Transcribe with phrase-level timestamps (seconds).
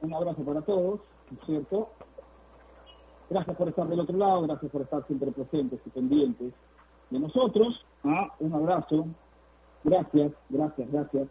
[0.00, 1.88] un abrazo para todos, ¿no es cierto?
[3.30, 6.54] Gracias por estar del otro lado, gracias por estar siempre presentes y pendientes
[7.10, 7.84] de nosotros.
[8.04, 8.32] ¿ah?
[8.40, 9.06] Un abrazo.
[9.84, 11.28] Gracias, gracias, gracias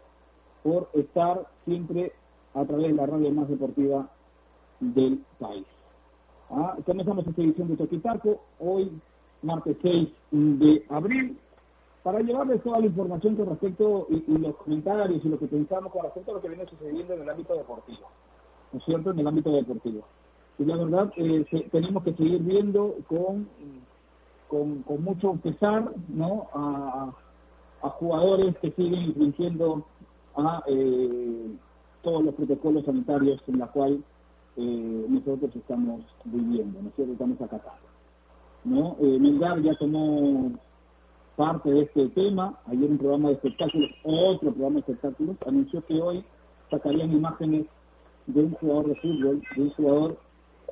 [0.62, 2.12] por estar siempre
[2.54, 4.08] a través de la radio más deportiva
[4.80, 5.66] del país.
[6.50, 6.76] ¿Ah?
[6.86, 8.90] Comenzamos esta edición de Toquitaco, hoy
[9.42, 11.38] martes 6 de abril,
[12.08, 16.04] para llevarles toda la información con respecto y, los comentarios y lo que pensamos con
[16.04, 18.08] respecto a lo que viene sucediendo en el ámbito deportivo,
[18.72, 19.10] ¿no es cierto?
[19.10, 20.04] En el ámbito deportivo.
[20.58, 23.46] Y la verdad, eh, tenemos que seguir viendo con,
[24.48, 26.48] con, mucho pesar, ¿no?
[26.54, 27.12] A,
[27.98, 29.84] jugadores que siguen infringiendo
[30.34, 31.50] a eh,
[32.00, 34.02] todos los protocolos sanitarios en la cual
[34.56, 37.86] eh, nosotros estamos viviendo, nosotros estamos acatando.
[38.64, 38.96] ¿no?
[38.98, 40.58] Eh, Melgar ya tomó
[41.38, 45.94] parte de este tema, ayer un programa de espectáculos, otro programa de espectáculos, anunció que
[45.94, 46.24] hoy
[46.68, 47.66] sacarían imágenes
[48.26, 50.18] de un jugador de fútbol, de un jugador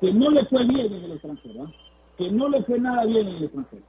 [0.01, 1.71] que no le fue bien en el extranjero, ¿ah?
[2.17, 3.83] que no le fue nada bien en el extranjero,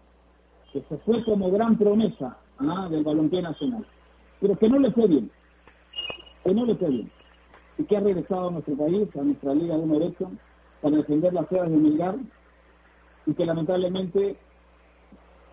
[0.72, 2.88] que se fue como gran promesa ¿ah?
[2.88, 3.84] del balompié nacional,
[4.40, 5.28] pero que no le fue bien,
[6.44, 7.10] que no le fue bien.
[7.76, 10.30] Y que ha regresado a nuestro país, a nuestra Liga de Derecho,
[10.80, 12.14] para defender las tierras de Milgar
[13.26, 14.36] y que lamentablemente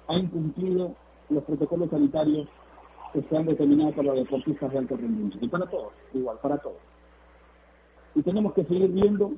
[0.08, 0.96] ha incumplido
[1.30, 2.48] los protocolos sanitarios
[3.14, 5.38] que se han determinado para los deportistas de alto rendimiento.
[5.42, 6.78] Y para todos, igual, para todos.
[8.14, 9.34] Y tenemos que seguir viendo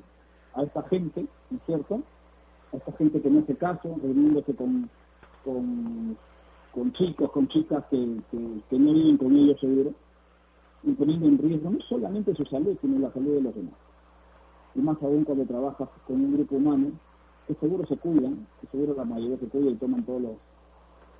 [0.54, 2.02] a esta gente, ¿no es cierto?
[2.72, 4.88] A esta gente que no hace caso, reuniéndose con,
[5.44, 9.92] con, chicos, con chicas que, que no viven con ellos seguro
[10.82, 13.74] y poniendo en riesgo no solamente su salud, sino la salud de los demás.
[14.74, 16.92] Y más aún cuando trabajas con un grupo humano,
[17.46, 20.32] que seguro se cuidan, que seguro la mayoría se cuida y toman todos los,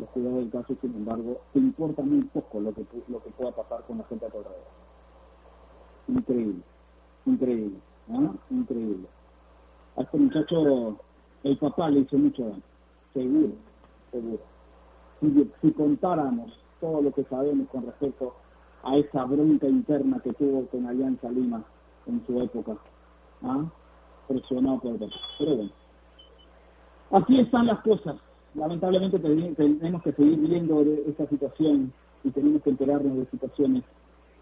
[0.07, 3.83] cuidados del caso, sin embargo, te importa muy poco lo que, lo que pueda pasar
[3.87, 4.67] con la gente a tu alrededor.
[6.09, 6.63] Increíble,
[7.27, 7.79] increíble,
[8.11, 8.33] ¿ah?
[8.51, 9.09] increíble.
[9.97, 10.97] A este muchacho,
[11.43, 12.63] el papá le hizo mucho daño,
[13.13, 13.53] seguro,
[14.13, 14.43] seguro.
[15.61, 18.35] Si, contáramos todo lo que sabemos con respecto
[18.85, 21.65] a esa bronca interna que tuvo con Alianza Lima
[22.07, 22.77] en su época,
[23.43, 23.65] ¿ah?
[24.29, 25.11] presionado por todo.
[25.39, 25.73] Pero bueno,
[27.11, 28.17] así están las cosas.
[28.55, 31.93] Lamentablemente tenemos que seguir viendo esta situación
[32.25, 33.85] y tenemos que enterarnos de situaciones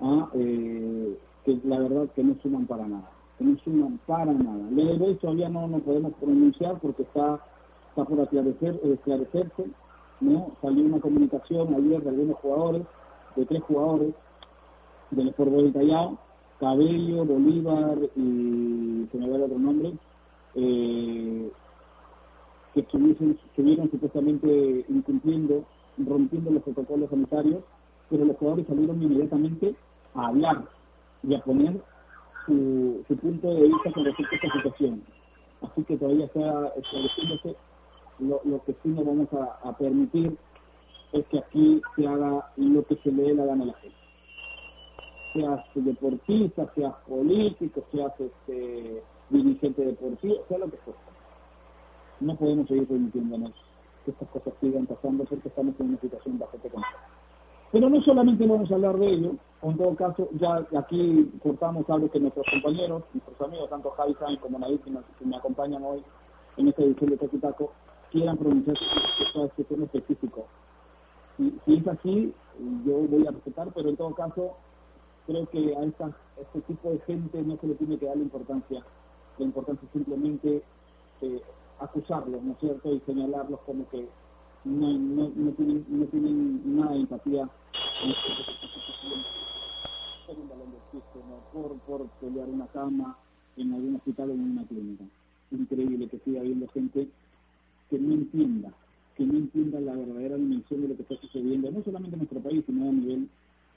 [0.00, 0.28] ¿ah?
[0.34, 4.65] eh, que la verdad que no suman para nada, que no suman para nada.
[4.71, 7.41] De todavía no nos podemos pronunciar porque está,
[7.91, 9.66] está por aclarecer, esclarecerse,
[10.21, 10.53] ¿no?
[10.62, 12.83] Salió una comunicación ayer de algunos jugadores,
[13.36, 14.15] de tres jugadores,
[15.10, 16.19] del fútbol italiano,
[16.59, 19.92] Cabello, Bolívar y se me va el otro nombre,
[20.54, 21.51] eh,
[22.83, 25.65] que estuvieron supuestamente incumpliendo,
[25.99, 27.65] rompiendo los protocolos sanitarios,
[28.11, 29.75] pero los jugadores salieron inmediatamente
[30.15, 30.65] a hablar
[31.23, 31.81] y a poner
[32.47, 35.03] su, punto de vista con respecto a esta situación.
[35.63, 37.57] Así que todavía está estableciéndose
[38.21, 40.37] lo, que sí no vamos a, a permitir
[41.13, 44.07] es que aquí se haga lo que se le dé la gana a la gente
[45.37, 50.95] seas deportista, seas político, seas este, dirigente deportivo, sea lo que sea.
[52.21, 53.53] No podemos seguir permitiéndonos
[54.04, 56.98] que estas cosas sigan pasando porque estamos en una situación bastante compleja.
[57.72, 59.33] Pero no solamente vamos a hablar de ello,
[59.63, 64.41] en todo caso, ya aquí cortamos algo que nuestros compañeros, nuestros amigos, tanto Javi Sainz
[64.41, 66.03] como Nadir, que me acompañan hoy
[66.57, 67.72] en esta edición de Toquitaco,
[68.10, 68.84] quieran pronunciarse
[69.33, 70.47] sobre este tema específico.
[71.36, 72.34] Si, si es así,
[72.86, 74.57] yo voy a respetar, pero en todo caso,
[75.27, 75.83] creo que a,
[76.41, 78.83] este tipo de gente no se le tiene que dar la importancia.
[79.39, 80.63] La importancia simplemente
[81.21, 81.42] eh,
[81.81, 82.93] acusarlos, ¿no es cierto?
[82.93, 84.09] Y señalarlos como que
[84.65, 87.49] no, no, no, tienen, no tienen nada de empatía
[91.53, 93.17] por por pelear una cama
[93.57, 95.05] en algún hospital o en una clínica.
[95.51, 97.09] Increíble que siga habiendo gente
[97.89, 98.71] que no entienda,
[99.17, 102.41] que no entienda la verdadera dimensión de lo que está sucediendo, no solamente en nuestro
[102.41, 103.28] país, sino a nivel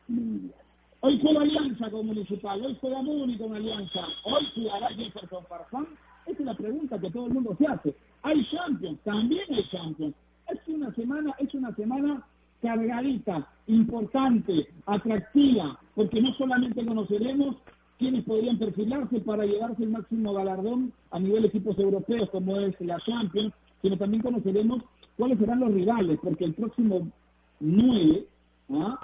[0.07, 0.55] mundial.
[1.01, 5.87] Hoy juega Alianza con Municipal, hoy juega Muni con Alianza, hoy jugará Jefferson Farfán.
[6.29, 7.95] Esa es la pregunta que todo el mundo se hace.
[8.21, 10.15] Hay Champions, también hay Champions.
[10.47, 12.23] Es una semana, es una semana
[12.61, 17.55] cargadita, importante, atractiva, porque no solamente conoceremos
[17.97, 22.99] quiénes podrían perfilarse para llevarse el máximo galardón a nivel equipos europeos como es la
[22.99, 24.83] Champions, sino también conoceremos
[25.17, 27.09] cuáles serán los rivales, porque el próximo
[27.59, 28.25] 9,
[28.71, 28.99] ¿ah?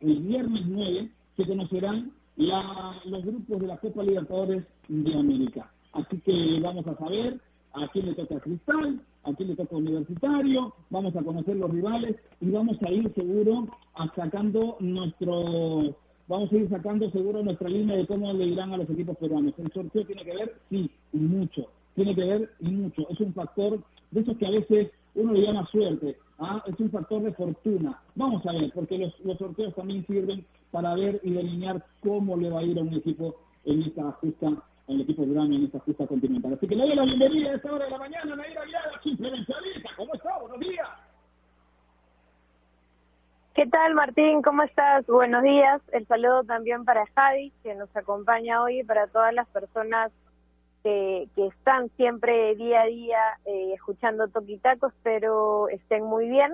[0.00, 5.70] el viernes 9, se conocerán los grupos de la Copa Libertadores de América.
[5.94, 7.40] Así que vamos a saber
[7.72, 12.16] a quién le toca Cristal, a quién le toca Universitario, vamos a conocer los rivales
[12.40, 15.94] y vamos a ir seguro a sacando nuestro,
[16.26, 19.54] vamos a ir sacando seguro nuestra línea de cómo le irán a los equipos peruanos.
[19.56, 23.08] El sorteo tiene que ver, sí, y mucho, tiene que ver y mucho.
[23.08, 23.80] Es un factor
[24.10, 26.60] de esos que a veces uno le llama suerte, ¿ah?
[26.66, 28.00] es un factor de fortuna.
[28.16, 32.50] Vamos a ver, porque los, los sorteos también sirven para ver y delinear cómo le
[32.50, 36.06] va a ir a un equipo en esta justa el equipo de en esta justa
[36.06, 36.54] continental.
[36.54, 39.52] Así que le doy la bienvenida a esta hora de la mañana, Naira Aguilar, simplemente
[39.96, 40.38] ¿Cómo está?
[40.40, 40.88] Buenos días.
[43.54, 44.42] ¿Qué tal, Martín?
[44.42, 45.06] ¿Cómo estás?
[45.06, 45.80] Buenos días.
[45.92, 50.10] El saludo también para Javi, que nos acompaña hoy, para todas las personas
[50.82, 56.52] que, que están siempre día a día eh, escuchando Toquitacos, pero estén muy bien.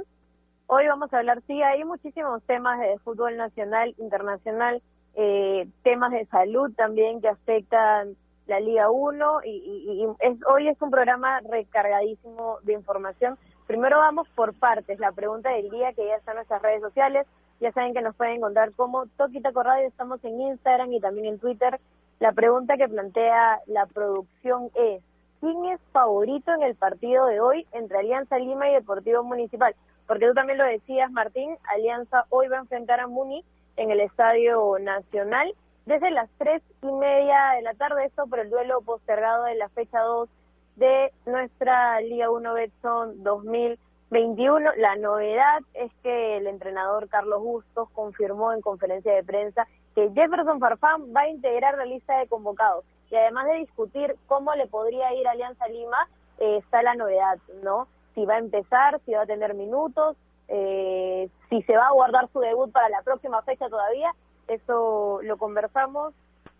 [0.67, 4.81] Hoy vamos a hablar, sí, hay muchísimos temas de fútbol nacional, internacional,
[5.15, 8.17] eh, temas de salud también que afectan
[8.47, 13.39] la Liga 1 y, es, hoy es un programa recargadísimo de información.
[13.67, 17.27] Primero vamos por partes, la pregunta del día que ya está en nuestras redes sociales,
[17.61, 21.39] ya saben que nos pueden encontrar como Toquita Radio, estamos en Instagram y también en
[21.39, 21.79] Twitter.
[22.19, 25.03] La pregunta que plantea la producción es,
[25.41, 29.75] ¿quién es favorito en el partido de hoy entre Alianza Lima y Deportivo Municipal?
[30.07, 33.45] Porque tú también lo decías, Martín, Alianza hoy va a enfrentar a Muni
[33.81, 35.55] en el Estadio Nacional
[35.87, 39.71] desde las tres y media de la tarde, esto por el duelo postergado de la
[39.71, 40.29] fecha 2
[40.77, 44.73] de nuestra Liga 1 Betson 2021.
[44.77, 50.61] La novedad es que el entrenador Carlos Bustos confirmó en conferencia de prensa que Jefferson
[50.61, 52.85] Farfán va a integrar la lista de convocados.
[53.11, 56.07] Y además de discutir cómo le podría ir a Alianza Lima,
[56.39, 57.89] eh, está la novedad, ¿no?
[58.15, 60.19] Si va a empezar, si va a tener minutos,
[60.51, 64.13] eh, si se va a guardar su debut para la próxima fecha todavía,
[64.49, 66.13] eso lo conversamos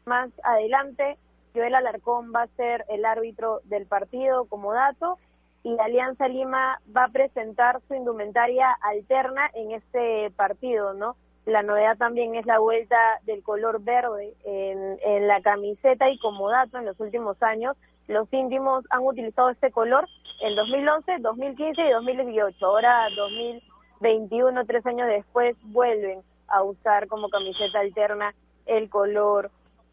[0.07, 1.19] más adelante.
[1.55, 5.19] Joel Alarcón va a ser el árbitro del partido como dato
[5.65, 11.17] y Alianza Lima va a presentar su indumentaria alterna en este partido, ¿no?
[11.45, 16.79] La novedad también es la vuelta del color verde en, la camiseta y como dato
[16.79, 20.07] en los últimos años los íntimos han utilizado este color
[20.41, 22.67] en 2011, 2015 y 2018.
[22.67, 23.70] Ahora 2000
[24.01, 28.35] 21, tres años después, vuelven a usar como camiseta alterna
[28.67, 29.51] el color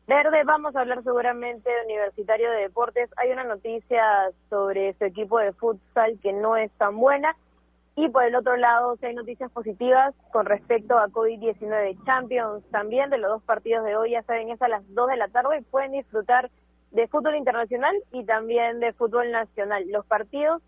[0.08, 0.44] verde.
[0.46, 3.10] Vamos a hablar seguramente de Universitario de Deportes.
[3.18, 7.36] Hay una noticia sobre su equipo de futsal que no es tan buena.
[7.96, 13.10] Y por el otro lado, si hay noticias positivas con respecto a COVID-19 Champions también
[13.10, 15.58] de los dos partidos de hoy, ya saben, es a las 2 de la tarde
[15.58, 16.52] y pueden disfrutar
[16.92, 19.84] de fútbol internacional y también de fútbol nacional.
[19.90, 20.62] Los partidos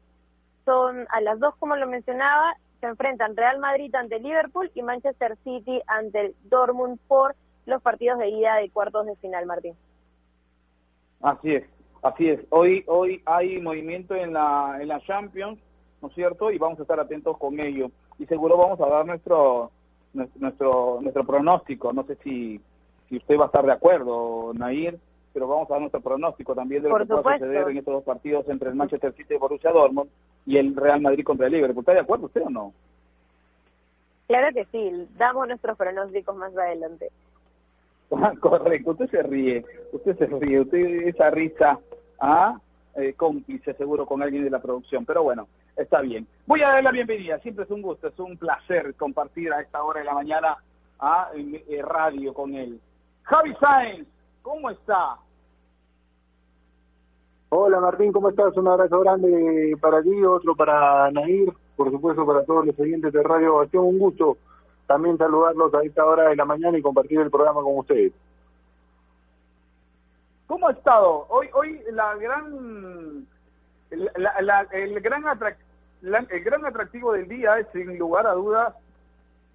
[0.65, 5.37] son a las 2, como lo mencionaba, se enfrentan Real Madrid ante Liverpool y Manchester
[5.43, 9.73] City ante el Dortmund por los partidos de ida de cuartos de final, Martín.
[11.21, 11.65] Así es,
[12.01, 12.39] así es.
[12.49, 15.59] Hoy hoy hay movimiento en la en la Champions,
[16.01, 16.51] ¿no es cierto?
[16.51, 19.71] Y vamos a estar atentos con ello y seguro vamos a dar nuestro
[20.13, 21.91] nuestro nuestro pronóstico.
[21.91, 22.61] No sé si
[23.09, 24.97] si usted va a estar de acuerdo, Nair,
[25.33, 28.03] pero vamos a dar nuestro pronóstico también de lo que pueda suceder en estos dos
[28.03, 30.09] partidos entre el Manchester City y Borussia Dortmund
[30.49, 31.83] y el Real Madrid contra el Liverpool.
[31.83, 32.73] ¿Está de acuerdo usted o no?
[34.25, 37.11] Claro que sí, damos nuestros pronósticos más adelante.
[38.39, 41.79] correcto, usted se ríe, usted se ríe, usted esa risa,
[42.19, 42.59] ¿ah?
[42.95, 46.25] Eh, cómplice seguro con alguien de la producción, pero bueno, está bien.
[46.47, 49.83] Voy a dar la bienvenida, siempre es un gusto, es un placer compartir a esta
[49.83, 50.57] hora de la mañana
[50.99, 51.29] a
[51.83, 52.81] radio con él.
[53.21, 54.07] Javi Sáenz,
[54.41, 55.17] ¿cómo está?
[57.51, 58.55] Hola Martín, ¿cómo estás?
[58.57, 63.23] Un abrazo grande para ti, otro para Nair, por supuesto para todos los oyentes de
[63.23, 63.85] Radio Ovación.
[63.85, 64.37] Un gusto
[64.85, 68.13] también saludarlos a esta hora de la mañana y compartir el programa con ustedes.
[70.45, 71.25] ¿Cómo ha estado?
[71.29, 73.25] Hoy hoy la gran
[73.89, 75.23] el gran
[76.29, 78.75] el gran atractivo del día es sin lugar a dudas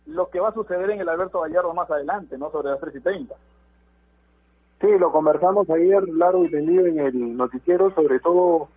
[0.06, 2.50] lo que va a suceder en el Alberto Gallardo más adelante, ¿no?
[2.50, 3.34] Sobre las 3 y 30.
[4.80, 8.68] Sí, lo conversamos ayer largo y tendido en el noticiero, sobre todo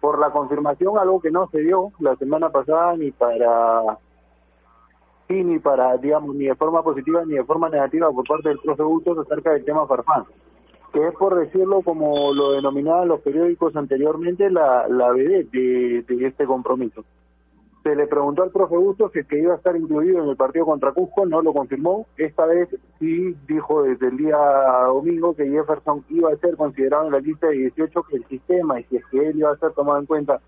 [0.00, 3.98] por la confirmación, algo que no se dio la semana pasada ni para
[5.28, 8.58] sí, ni para, digamos, ni de forma positiva ni de forma negativa por parte del
[8.58, 10.24] profe Bustos acerca del tema Farfán,
[10.92, 15.44] que es por decirlo como lo denominaban los periódicos anteriormente, la, la de,
[16.06, 17.04] de este compromiso
[17.84, 20.64] se le preguntó al profe Bustos que, que iba a estar incluido en el partido
[20.64, 22.06] contra Cusco, no lo confirmó.
[22.16, 24.38] Esta vez sí dijo desde el día
[24.86, 28.80] domingo que Jefferson iba a ser considerado en la lista de 18, que el sistema
[28.80, 30.40] y si es que él iba a ser tomado en cuenta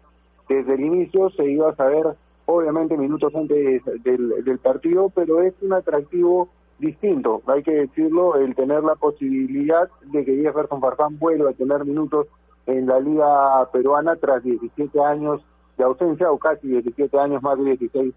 [0.48, 2.16] desde el inicio, se iba a saber
[2.46, 8.54] obviamente minutos antes del, del partido, pero es un atractivo distinto, hay que decirlo, el
[8.54, 12.28] tener la posibilidad de que Jefferson Farfán vuelva a tener minutos
[12.66, 15.42] en la liga peruana tras 17 años
[15.76, 18.14] de ausencia o casi 17 años más de 16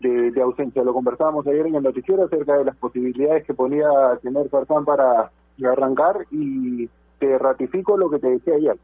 [0.00, 0.82] de, ausencia.
[0.82, 3.88] Lo conversábamos ayer en el noticiero acerca de las posibilidades que ponía
[4.22, 5.30] tener Farfán para
[5.64, 8.78] arrancar y te ratifico lo que te decía ayer.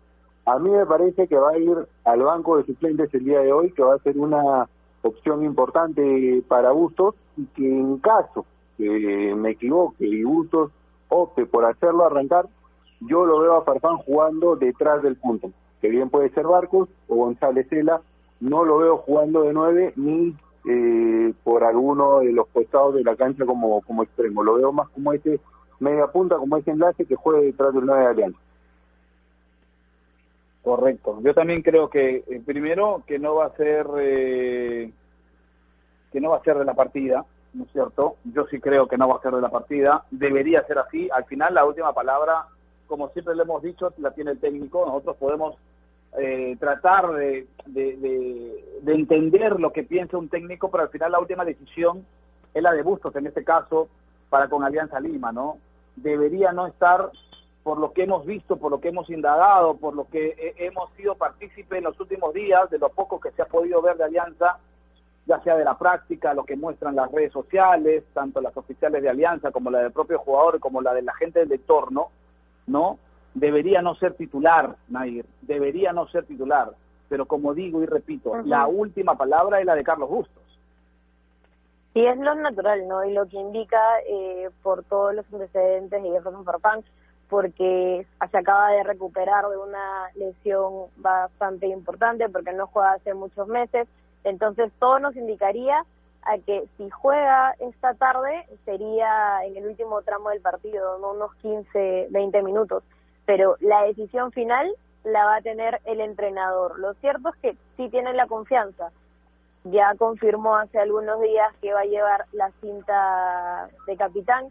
[0.47, 3.52] A mí me parece que va a ir al banco de suplentes el día de
[3.52, 4.69] hoy, que va a ser una
[5.02, 8.45] opción importante para Bustos y que en caso
[8.76, 10.71] que me equivoque y Bustos
[11.09, 12.47] opte por hacerlo arrancar,
[13.00, 15.50] yo lo veo a Farfán jugando detrás del punto,
[15.81, 18.00] que bien puede ser Barcos o González Cela,
[18.42, 20.37] no lo veo jugando de nueve ni
[20.68, 24.88] eh, por alguno de los costados de la cancha como, como extremo, lo veo más
[24.90, 25.40] como ese
[25.78, 28.38] media punta, como ese enlace que juegue detrás del nueve de Alianza.
[30.62, 31.18] Correcto.
[31.22, 34.92] Yo también creo que eh, primero que no va a ser eh,
[36.12, 38.16] que no va a ser de la partida, ¿no es cierto?
[38.25, 40.04] Yo sí creo que no va a ser de la partida.
[40.11, 41.08] Debería ser así.
[41.12, 42.46] Al final la última palabra,
[42.87, 44.84] como siempre le hemos dicho, la tiene el técnico.
[44.87, 45.56] Nosotros podemos
[46.18, 47.96] eh, tratar de, de,
[48.86, 52.04] entender lo que piensa un técnico, pero al final la última decisión
[52.54, 53.88] es la de Bustos, en este caso,
[54.28, 55.58] para con Alianza Lima, ¿no?
[55.96, 57.10] Debería no estar
[57.62, 61.14] por lo que hemos visto, por lo que hemos indagado, por lo que hemos sido
[61.14, 64.58] partícipes en los últimos días, de lo poco que se ha podido ver de Alianza,
[65.26, 69.08] ya sea de la práctica, lo que muestran las redes sociales, tanto las oficiales de
[69.08, 72.08] Alianza como la del propio jugador, como la de la gente del entorno,
[72.66, 72.98] ¿no?
[73.34, 76.72] Debería no ser titular, Nair, debería no ser titular,
[77.12, 80.42] pero como digo y repito, la última palabra es la de Carlos Bustos.
[81.92, 83.04] Y es lo natural, ¿no?
[83.04, 83.78] Y lo que indica
[84.09, 86.83] eh, por todos los antecedentes de Jefferson Farfán,
[87.28, 93.47] porque se acaba de recuperar de una lesión bastante importante, porque no juega hace muchos
[93.47, 93.87] meses.
[94.25, 95.85] Entonces, todo nos indicaría
[96.23, 101.12] a que si juega esta tarde sería en el último tramo del partido, ¿no?
[101.12, 102.83] unos 15, 20 minutos.
[103.26, 106.78] Pero la decisión final la va a tener el entrenador.
[106.78, 108.90] Lo cierto es que sí tiene la confianza.
[109.64, 114.49] Ya confirmó hace algunos días que va a llevar la cinta de capitán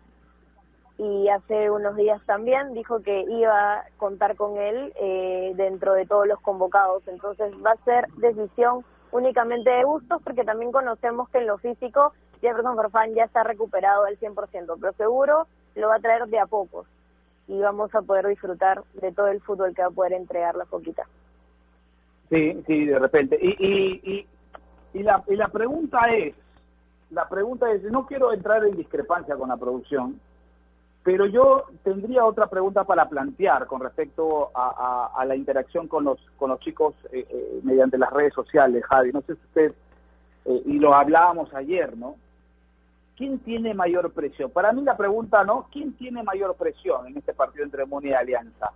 [0.97, 6.05] y hace unos días también dijo que iba a contar con él eh, dentro de
[6.05, 7.05] todos los convocados.
[7.07, 12.13] Entonces va a ser decisión únicamente de gustos porque también conocemos que en lo físico
[12.39, 16.45] Jefferson Farfán ya está recuperado al 100%, pero seguro lo va a traer de a
[16.45, 16.87] pocos
[17.47, 20.65] y vamos a poder disfrutar de todo el fútbol que va a poder entregar la
[20.65, 21.05] Foquita.
[22.29, 23.37] Sí, sí, de repente.
[23.41, 24.27] Y, y, y,
[24.93, 26.33] y, la, y la pregunta es,
[27.09, 30.19] la pregunta es, no quiero entrar en discrepancia con la producción,
[31.03, 36.51] pero yo tendría otra pregunta para plantear con respecto a, la interacción con los, con
[36.51, 39.11] los chicos eh, eh, mediante las redes sociales, Javi.
[39.11, 39.73] No sé si usted,
[40.45, 42.15] eh, y lo hablábamos ayer, ¿no?
[43.17, 44.51] ¿Quién tiene mayor presión?
[44.51, 45.67] Para mí la pregunta, ¿no?
[45.71, 48.71] ¿Quién tiene mayor presión en este partido entre Muni y Alianza?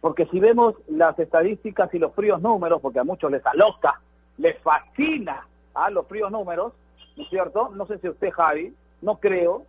[0.00, 4.00] Porque si vemos las estadísticas y los fríos números, porque a muchos les aloca,
[4.38, 6.72] les fascina a los fríos números,
[7.16, 7.70] ¿no es cierto?
[7.70, 9.64] No sé si usted, Javi, no creo,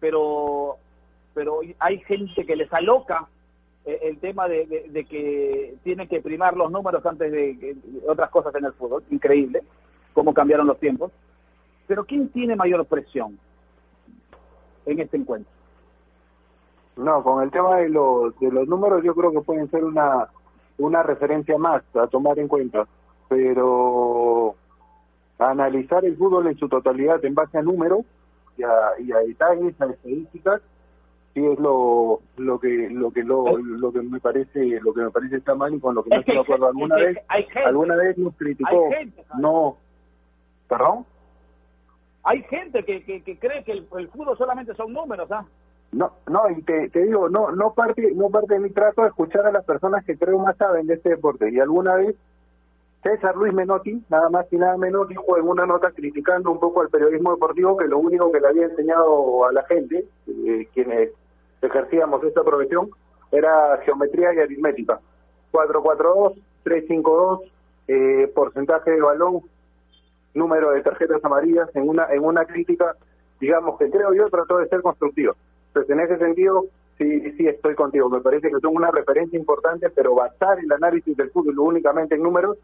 [0.00, 0.76] pero,
[1.32, 3.26] pero hay gente que les aloca
[3.86, 4.66] eh, el tema de,
[5.08, 9.62] que tienen que primar los números antes de, otras cosas en el fútbol, increíble
[10.12, 11.12] cómo cambiaron los tiempos.
[11.90, 13.36] Pero ¿quién tiene mayor presión
[14.86, 15.52] en este encuentro?
[16.96, 20.28] No, con el tema de los, de los números yo creo que pueden ser una,
[20.78, 22.86] una referencia más a tomar en cuenta,
[23.28, 24.54] pero
[25.40, 28.06] analizar el fútbol en su totalidad en base a números
[28.56, 30.62] y a, detalles, a estadísticas,
[31.34, 35.10] sí es lo lo que lo que lo, lo que me parece lo que me
[35.10, 36.66] parece está mal y con lo que no estoy de acuerdo.
[36.68, 37.18] alguna vez
[37.66, 38.90] alguna vez nos criticó
[39.40, 39.76] no
[40.68, 41.04] perdón
[42.24, 45.44] hay gente que, que, cree que el, fútbol solamente son números ah
[45.92, 49.08] no no y te, te digo no no parte no parte de mi trato de
[49.08, 52.14] escuchar a las personas que creo más saben de este deporte y alguna vez
[53.02, 56.82] César Luis Menotti, nada más y nada menos, dijo en una nota criticando un poco
[56.82, 61.10] al periodismo deportivo que lo único que le había enseñado a la gente, eh, quienes
[61.62, 62.90] ejercíamos esta profesión,
[63.32, 65.00] era geometría y aritmética.
[65.50, 67.40] 442, 352,
[67.88, 69.40] eh, porcentaje de balón,
[70.34, 72.96] número de tarjetas amarillas, en una, en una crítica,
[73.40, 75.34] digamos, que creo yo trató de ser constructivo.
[75.68, 76.64] Entonces, en ese sentido,
[76.98, 78.08] sí, sí estoy contigo.
[78.08, 82.22] Me parece que son una referencia importante, pero basar el análisis del fútbol únicamente en
[82.22, 82.58] números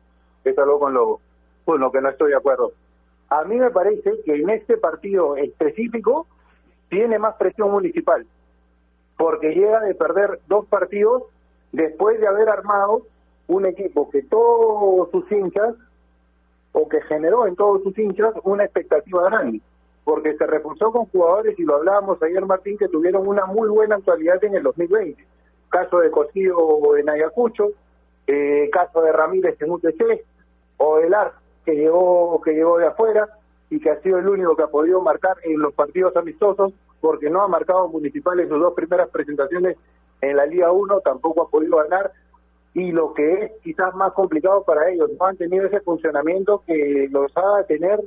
[0.45, 1.21] es algo con lo,
[1.65, 2.73] con lo que no estoy de acuerdo.
[3.29, 6.27] A mí me parece que en este partido específico
[6.89, 8.25] tiene más presión municipal,
[9.17, 11.25] porque llega de perder dos partidos
[11.73, 13.03] después de haber armado
[13.49, 15.75] un equipo que todos sus hinchas
[16.79, 19.63] o que generó en todos sus hinchas una expectativa grande,
[20.05, 23.97] porque se reforzó con jugadores, y lo hablábamos ayer Martín, que tuvieron una muy buena
[23.97, 25.27] actualidad en el 2020.
[25.71, 27.71] Caso de Cosío en Ayacucho,
[28.27, 30.23] eh, caso de Ramírez en UTC,
[30.77, 31.33] o Ar
[31.65, 33.27] que llegó, que llegó de afuera
[33.71, 37.31] y que ha sido el único que ha podido marcar en los partidos amistosos, porque
[37.31, 39.79] no ha marcado Municipal en sus dos primeras presentaciones
[40.21, 42.13] en la Liga 1, tampoco ha podido ganar,
[42.77, 47.09] y lo que es quizás más complicado para ellos, no han tenido ese funcionamiento que
[47.11, 47.99] los haga tener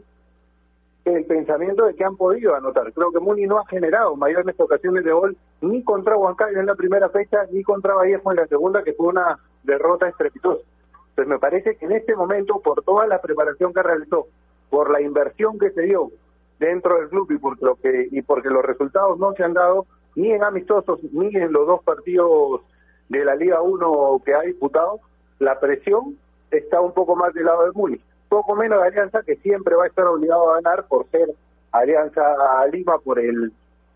[1.06, 2.94] el pensamiento de que han podido anotar.
[2.94, 6.76] Creo que Muni no ha generado mayores ocasiones de gol ni contra Huancayo en la
[6.76, 10.62] primera fecha, ni contra Vallejo en la segunda, que fue una derrota estrepitosa.
[11.10, 14.28] Entonces me parece que en este momento, por toda la preparación que realizó,
[14.70, 16.12] por la inversión que se dio
[16.60, 19.88] dentro del club y por lo que y porque los resultados no se han dado
[20.16, 22.62] ni en amistosos ni en los dos partidos
[23.10, 25.00] de la Liga 1 que ha disputado,
[25.40, 26.18] la presión
[26.52, 29.86] está un poco más del lado de Muni, poco menos de Alianza que siempre va
[29.86, 31.30] a estar obligado a ganar por ser
[31.72, 32.24] Alianza
[32.72, 33.52] Lima por el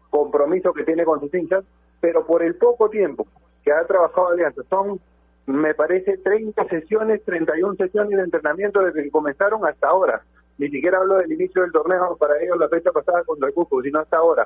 [0.09, 1.63] compromiso que tiene con sus hinchas,
[2.01, 3.25] pero por el poco tiempo
[3.63, 4.99] que ha trabajado Alianza, son
[5.45, 10.21] me parece 30 sesiones, 31 sesiones de entrenamiento desde que comenzaron hasta ahora.
[10.57, 13.81] Ni siquiera hablo del inicio del torneo para ellos la fecha pasada contra el Cusco,
[13.81, 14.45] sino hasta ahora,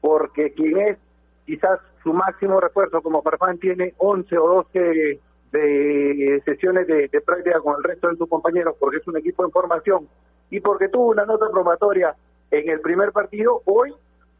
[0.00, 0.98] porque quien es
[1.46, 5.20] quizás su máximo refuerzo como Farfán tiene 11 o 12
[5.52, 9.50] de sesiones de, práctica con el resto de sus compañeros porque es un equipo en
[9.50, 10.08] formación
[10.50, 12.14] y porque tuvo una nota probatoria
[12.50, 13.92] en el primer partido, hoy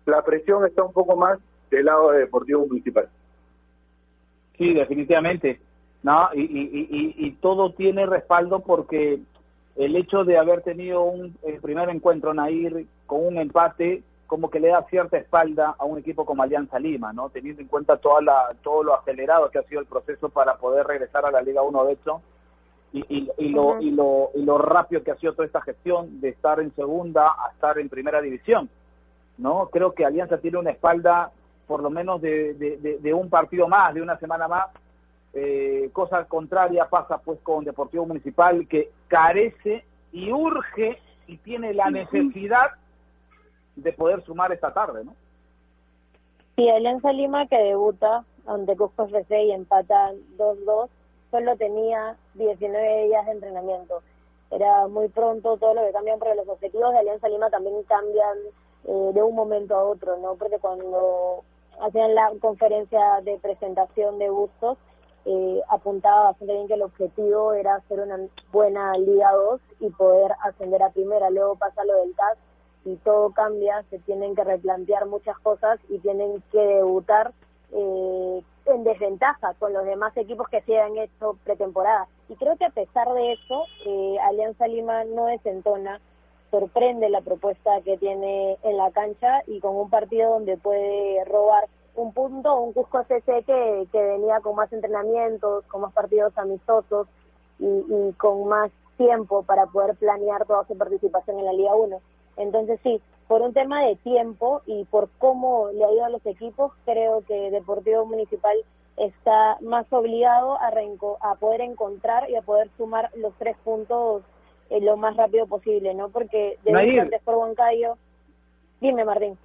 [0.06, 1.38] la presión está un poco más
[1.70, 3.08] del lado de Deportivo Municipal.
[4.58, 5.60] Sí, definitivamente.
[6.02, 9.20] No, y, y, y todo tiene respaldo porque
[9.76, 14.68] el hecho de haber tenido un primer encuentro Nair con un empate como que le
[14.68, 17.28] da cierta espalda a un equipo como Alianza Lima, ¿no?
[17.30, 20.86] Teniendo en cuenta toda la, todo lo acelerado que ha sido el proceso para poder
[20.86, 22.22] regresar a la Liga 1 de hecho
[22.92, 23.04] y,
[23.38, 26.60] y, lo, y, lo, y lo rápido que ha sido toda esta gestión de estar
[26.60, 28.68] en segunda a estar en primera división,
[29.38, 29.68] ¿no?
[29.72, 31.30] Creo que Alianza tiene una espalda
[31.66, 32.54] por lo menos de,
[33.00, 34.66] de un partido más, de una semana más,
[35.34, 39.82] eh, cosa contraria pasa pues con Deportivo Municipal que carece
[40.12, 42.72] y urge y tiene la necesidad
[43.76, 45.14] de poder sumar esta tarde, ¿no?
[46.56, 50.88] Sí, Alianza Lima que debuta ante Cusco FC y empata 2-2,
[51.30, 54.02] solo tenía 19 días de entrenamiento.
[54.50, 58.38] Era muy pronto todo lo que cambian, pero los objetivos de Alianza Lima también cambian
[58.84, 60.34] eh, de un momento a otro, ¿no?
[60.34, 61.42] Porque cuando
[61.80, 64.76] hacían la conferencia de presentación de Bustos,
[65.24, 68.18] eh, apuntaba bastante bien que el objetivo era hacer una
[68.52, 71.30] buena Liga 2 y poder ascender a primera.
[71.30, 72.38] Luego pasa lo del CAS
[72.84, 77.32] y todo cambia, se tienen que replantear muchas cosas y tienen que debutar
[77.72, 82.06] eh, en desventaja con los demás equipos que se han hecho pretemporada.
[82.28, 86.00] Y creo que a pesar de eso, eh, Alianza Lima no desentona,
[86.50, 91.68] sorprende la propuesta que tiene en la cancha y con un partido donde puede robar
[91.94, 97.06] un punto, un Cusco CC que, que venía con más entrenamientos, con más partidos amistosos
[97.58, 102.00] y, y con más tiempo para poder planear toda su participación en la Liga 1.
[102.36, 106.24] Entonces sí, por un tema de tiempo y por cómo le ha ido a los
[106.26, 108.56] equipos, creo que Deportivo Municipal
[108.96, 114.22] está más obligado a, a poder encontrar y a poder sumar los tres puntos
[114.70, 116.08] eh, lo más rápido posible, ¿no?
[116.08, 117.96] Porque de antes por Huancayo...
[118.80, 119.38] Dime, Martín.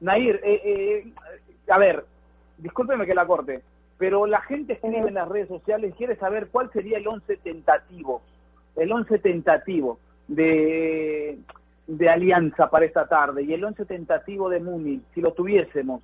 [0.00, 1.12] Nair, eh, eh,
[1.68, 2.04] a ver,
[2.56, 3.62] discúlpeme que la corte,
[3.98, 8.22] pero la gente escribe en las redes sociales quiere saber cuál sería el once tentativo,
[8.76, 11.38] el once tentativo de,
[11.90, 16.00] de Alianza para esta tarde y el once tentativo de Muni, si lo tuviésemos.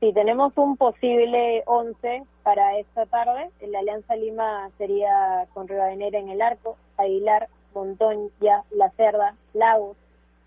[0.00, 6.30] Si tenemos un posible once para esta tarde, la Alianza Lima sería con Rivadeneira en
[6.30, 9.96] el arco, Aguilar, Montoya, La Cerda, Lagos,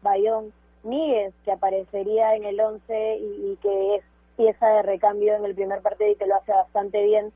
[0.02, 0.52] Bayón,
[0.84, 4.04] Míguez, que aparecería en el 11 y, que es
[4.38, 7.32] pieza de recambio en el primer partido y que lo hace bastante bien,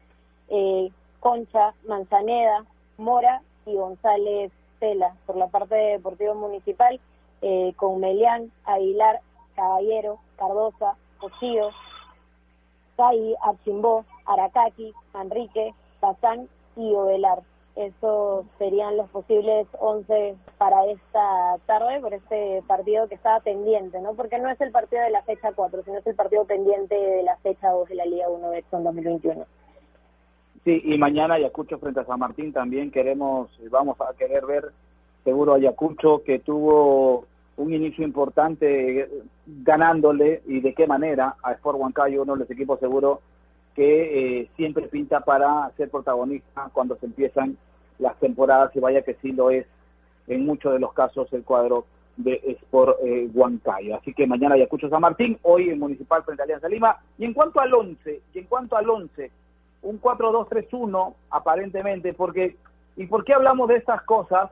[0.49, 2.65] eh, Concha, Manzaneda,
[2.97, 4.51] Mora y González
[4.83, 5.15] Tela.
[5.25, 6.99] Por la parte de Deportivo Municipal,
[7.41, 9.21] eh, con Melián, Aguilar,
[9.55, 11.69] Caballero, Cardosa, Cosío,
[12.97, 17.43] Cai, Achimbó, Aracaki, Manrique, Bazán y Ovelar.
[17.77, 24.15] Esos serían los posibles 11 para esta tarde, por este partido que estaba pendiente, ¿no?
[24.15, 27.23] Porque no es el partido de la fecha 4, sino es el partido pendiente de
[27.23, 29.45] la fecha 2 de la Liga 1 de Exxon 2021.
[30.63, 34.71] Sí, y mañana Ayacucho frente a San Martín también queremos, vamos a querer ver
[35.23, 37.25] seguro Ayacucho que tuvo
[37.57, 39.09] un inicio importante
[39.45, 43.21] ganándole y de qué manera a Sport Huancayo, uno de los equipos seguro
[43.75, 47.57] que eh, siempre pinta para ser protagonista cuando se empiezan
[47.99, 49.65] las temporadas y vaya que sí lo es
[50.27, 53.95] en muchos de los casos el cuadro de Sport eh, Huancayo.
[53.97, 56.97] Así que mañana Ayacucho San Martín, hoy en Municipal frente a Alianza Lima.
[57.17, 59.31] Y en cuanto al 11, y en cuanto al 11,
[59.83, 62.57] un 4-2-3-1 aparentemente, porque
[62.95, 64.49] ¿y por qué hablamos de estas cosas?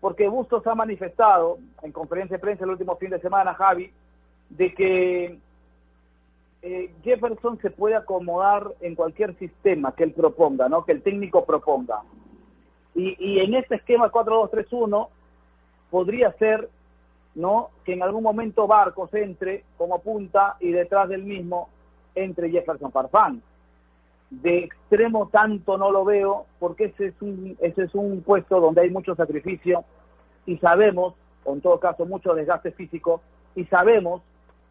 [0.00, 3.90] Porque Bustos ha manifestado en conferencia de prensa el último fin de semana, Javi,
[4.50, 5.38] de que
[6.62, 10.84] eh, Jefferson se puede acomodar en cualquier sistema que él proponga, ¿no?
[10.84, 12.02] Que el técnico proponga.
[12.94, 15.08] Y, y en este esquema 4-2-3-1
[15.90, 16.68] podría ser
[17.34, 17.70] ¿no?
[17.84, 21.68] Que en algún momento Barcos entre como punta y detrás del mismo
[22.14, 23.42] entre Jefferson Farfán.
[24.30, 28.82] De extremo tanto no lo veo porque ese es un, ese es un puesto donde
[28.82, 29.84] hay mucho sacrificio
[30.46, 33.20] y sabemos, o en todo caso mucho desgaste físico,
[33.54, 34.22] y sabemos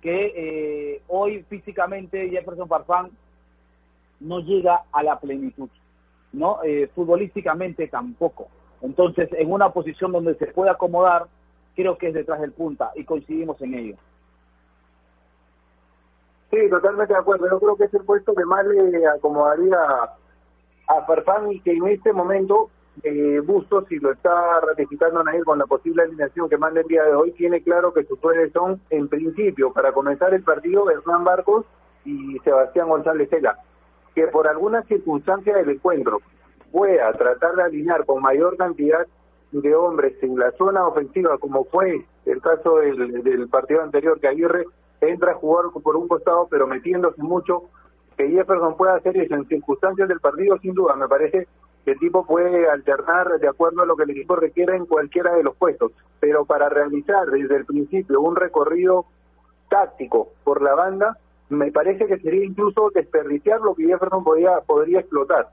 [0.02, 3.12] que eh, hoy físicamente Jefferson Farfán
[4.20, 5.70] no llega a la plenitud,
[6.34, 6.60] ¿no?
[6.64, 8.48] Eh, futbolísticamente tampoco.
[8.82, 11.28] Entonces, en una posición donde se puede acomodar,
[11.76, 13.96] creo que es detrás del punta y coincidimos en ello.
[16.54, 17.50] Sí, totalmente de acuerdo.
[17.50, 19.76] Yo creo que es el puesto que más le acomodaría
[20.88, 22.70] a Farfán y que en este momento
[23.02, 27.06] eh, Bustos, si lo está ratificando Nair con la posible alineación que manda el día
[27.06, 31.24] de hoy, tiene claro que sus sueños son, en principio, para comenzar el partido, Hernán
[31.24, 31.66] Barcos
[32.06, 33.58] y Sebastián González Cela,
[34.14, 36.20] que por alguna circunstancia del encuentro
[36.72, 39.08] pueda tratar de alinear con mayor cantidad
[39.52, 44.66] de hombres en la zona ofensiva, como fue el caso del, partido anterior, que Aguirre
[45.10, 47.64] entra a jugar por un costado, pero metiéndose mucho,
[48.18, 51.48] que Jefferson pueda hacer eso en circunstancias del partido, sin duda, me parece
[51.84, 55.34] que el tipo puede alternar de acuerdo a lo que el equipo requiera en cualquiera
[55.34, 59.06] de los puestos, pero para realizar desde el principio un recorrido
[59.70, 61.18] táctico por la banda,
[61.50, 65.50] me parece que sería incluso desperdiciar lo que Jefferson podía, podría explotar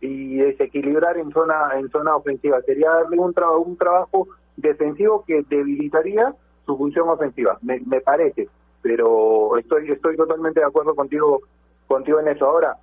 [0.00, 2.60] y desequilibrar en zona en zona ofensiva.
[2.62, 3.34] Sería darle un,
[3.66, 6.34] un trabajo defensivo que debilitaría
[6.66, 8.48] su función ofensiva, me, me parece.
[8.88, 11.42] Pero estoy estoy totalmente de acuerdo contigo
[11.86, 12.46] contigo en eso.
[12.46, 12.76] Ahora,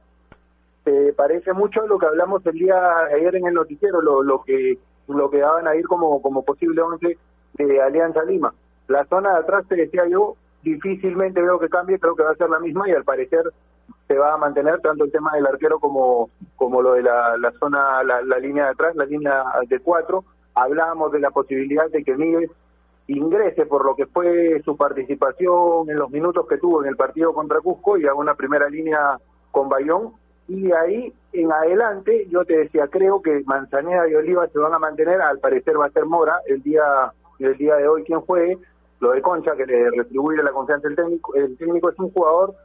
[0.83, 2.77] te parece mucho lo que hablamos el día
[3.11, 6.81] ayer en el noticiero, lo, lo que lo que daban a ir como como posible
[6.81, 7.17] once
[7.53, 8.53] de Alianza Lima.
[8.87, 12.35] La zona de atrás te decía yo difícilmente veo que cambie, creo que va a
[12.35, 13.51] ser la misma y al parecer
[14.07, 17.51] se va a mantener tanto el tema del arquero como, como lo de la, la
[17.53, 20.23] zona, la, línea de atrás, la línea de cuatro.
[20.53, 22.51] Hablábamos de la posibilidad de que Miguel
[23.07, 27.33] ingrese por lo que fue su participación en los minutos que tuvo en el partido
[27.33, 29.19] contra Cusco y haga una primera línea
[29.51, 30.13] con Bayón.
[30.47, 34.79] Y ahí en adelante, yo te decía, creo que Manzaneda y Oliva se van a
[34.79, 36.83] mantener, al parecer va a ser Mora el día,
[37.39, 38.57] el día de hoy quien juegue,
[38.99, 42.55] lo de Concha que le retribuye la confianza del técnico, el técnico es un jugador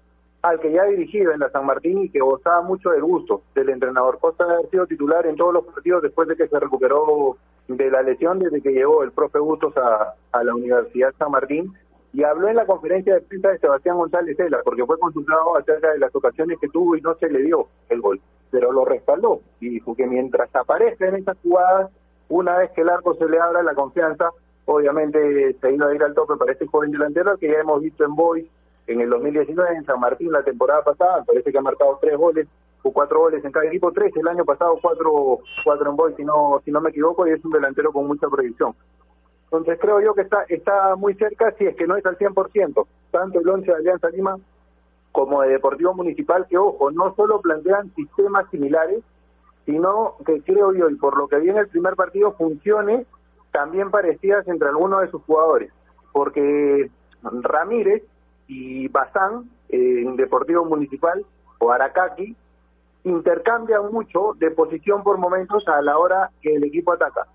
[0.43, 3.43] al que ya ha dirigido en la San Martín y que gozaba mucho del gusto
[3.55, 4.19] del entrenador.
[4.19, 7.37] Costa ha sido titular en todos los partidos después de que se recuperó
[7.77, 11.73] de la lesión desde que llegó el profe Bustos a, la Universidad San Martín
[12.13, 15.93] y habló en la conferencia de prensa de Sebastián González Cela porque fue consultado acerca
[15.93, 19.41] de las ocasiones que tuvo y no se le dio el gol, pero lo respaldó
[19.61, 21.91] y dijo que mientras aparezca en esas jugadas,
[22.29, 24.31] una vez que el arco se le abra la confianza,
[24.65, 28.05] obviamente se iba a ir al tope para este joven delantero que ya hemos visto
[28.05, 28.47] en Boys
[28.87, 32.49] en el 2019 en San Martín la temporada pasada, parece que ha marcado tres goles
[32.83, 36.25] o cuatro goles en cada equipo, tres el año pasado, cuatro, cuatro en Boy, si
[36.25, 38.75] no, si no me equivoco, y es un delantero con mucha proyección.
[39.45, 42.87] Entonces creo yo que está, está muy cerca, si es que no es al 100%,
[43.11, 44.37] tanto el once de Alianza Lima
[45.13, 49.03] como de Deportivo Municipal, que ojo, no solo plantean sistemas similares,
[49.67, 53.07] sino que creo yo, y por lo que vi en el primer partido, funcione
[53.51, 55.73] también parecidas entre algunos de sus jugadores,
[56.13, 56.89] porque
[57.23, 58.05] Ramírez
[58.47, 61.25] y Bazán en Deportivo Municipal
[61.59, 62.37] o Aracaki
[63.05, 67.27] intercambian mucho de posición por momentos a la hora que el equipo ataca.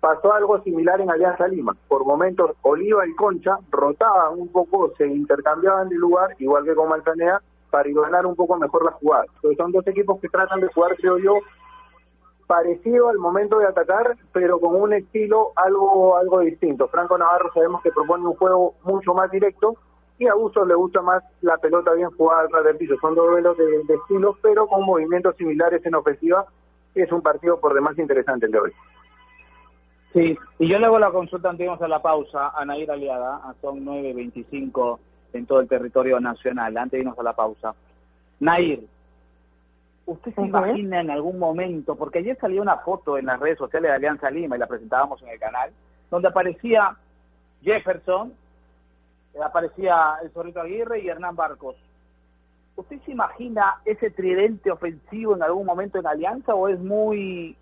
[0.00, 1.74] Pasó algo similar en Alianza Lima.
[1.88, 6.88] Por momentos Oliva y Concha rotaban un poco, se intercambiaban de lugar, igual que con
[6.88, 9.24] Manzanea, para ganar un poco mejor la jugada.
[9.56, 11.38] Son dos equipos que tratan de jugar, creo yo,
[12.46, 16.88] parecido al momento de atacar, pero con un estilo algo algo distinto.
[16.88, 19.76] Franco Navarro sabemos que propone un juego mucho más directo,
[20.18, 22.94] y a Uso le gusta más la pelota bien jugada atrás del piso.
[23.00, 26.46] Son dos duelos de, estilos, pero con movimientos similares en ofensiva.
[26.94, 28.72] Es un partido por demás interesante el de hoy.
[30.12, 33.40] Sí, y yo le hago la consulta antes de a la pausa a Nair Aliada,
[33.60, 34.98] son 9.25
[35.32, 37.74] en todo el territorio nacional, antes de irnos a la pausa.
[38.38, 38.86] Nair,
[40.06, 43.90] ¿usted se imagina en algún momento, porque ayer salió una foto en las redes sociales
[43.90, 45.72] de Alianza Lima y la presentábamos en el canal,
[46.08, 46.96] donde aparecía
[47.60, 48.34] Jefferson
[49.42, 51.76] aparecía el Zorrito Aguirre y Hernán Barcos.
[52.76, 57.56] ¿Usted se imagina ese tridente ofensivo en algún momento en Alianza o es muy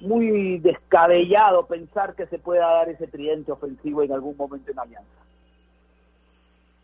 [0.00, 5.08] muy descabellado pensar que se pueda dar ese tridente ofensivo en algún momento en Alianza.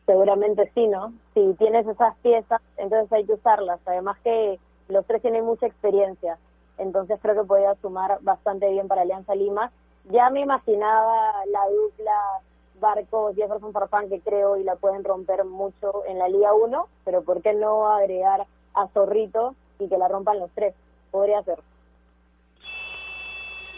[0.06, 1.12] Seguramente sí, ¿no?
[1.34, 3.80] Si tienes esas piezas, entonces hay que usarlas.
[3.86, 6.38] Además que los tres tienen mucha experiencia,
[6.78, 9.70] entonces creo que podría sumar bastante bien para Alianza Lima.
[10.04, 12.40] Ya me imaginaba la dupla
[12.80, 17.22] Barcos Jefferson Farfán que creo y la pueden romper mucho en la Liga 1, pero
[17.22, 20.74] ¿por qué no agregar a Zorrito y que la rompan los tres?
[21.10, 21.58] Podría ser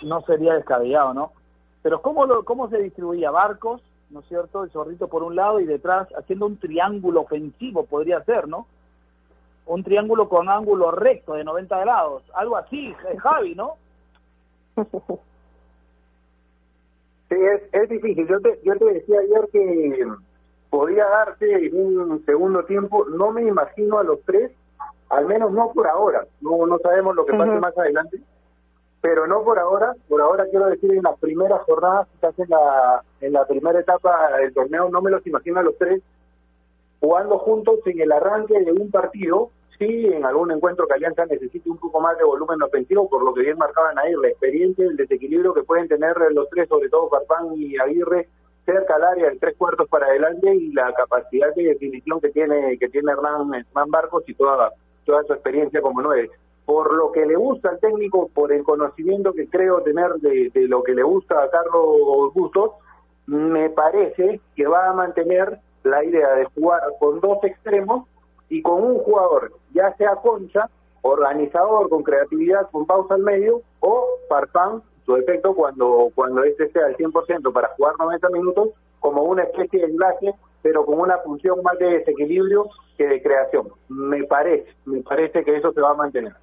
[0.03, 1.33] no sería descabellado, ¿no?
[1.83, 3.31] Pero ¿cómo, lo, cómo se distribuía?
[3.31, 4.65] Barcos, ¿no es cierto?
[4.65, 8.67] El zorrito por un lado y detrás haciendo un triángulo ofensivo, podría ser, ¿no?
[9.67, 13.77] Un triángulo con ángulo recto de 90 grados, algo así, Javi, ¿no?
[17.31, 18.27] Sí, es, es difícil.
[18.29, 20.07] Yo te, yo te decía ayer que
[20.69, 23.07] podía darse un segundo tiempo.
[23.07, 24.53] No me imagino a los tres,
[25.09, 26.27] al menos no por ahora.
[26.43, 28.21] No, no sabemos lo que pase más adelante
[29.01, 29.95] pero no por ahora.
[30.09, 34.37] Por ahora quiero decir en las primeras jornadas, quizás en la, en la primera etapa
[34.39, 36.03] del torneo, no me los imagino a los tres
[37.01, 39.51] jugando juntos en el arranque de un partido.
[39.81, 43.33] Sí, en algún encuentro que Alianza necesite un poco más de volumen ofensivo, por lo
[43.33, 47.09] que bien marcaban ahí, la experiencia, el desequilibrio que pueden tener los tres, sobre todo
[47.09, 48.29] Farfán y Aguirre,
[48.67, 52.77] cerca al área de tres cuartos para adelante y la capacidad de definición que tiene
[52.77, 54.71] que tiene Hernán, Hernán Barcos y toda,
[55.07, 56.31] toda su experiencia como nueve.
[56.67, 60.83] Por lo que le gusta al técnico, por el conocimiento que creo tener de, lo
[60.83, 62.73] que le gusta a Carlos Bustos,
[63.25, 68.07] me parece que va a mantener la idea de jugar con dos extremos
[68.51, 70.69] y con un jugador, ya sea Concha,
[71.03, 76.87] organizador con creatividad, con pausa al medio, o Farfán, su efecto cuando, cuando este sea
[76.87, 81.63] al 100% para jugar 90 minutos, como una especie de enlace, pero con una función
[81.63, 83.69] más de desequilibrio que de creación.
[83.89, 86.35] Me parece, me parece que eso se va a mantener.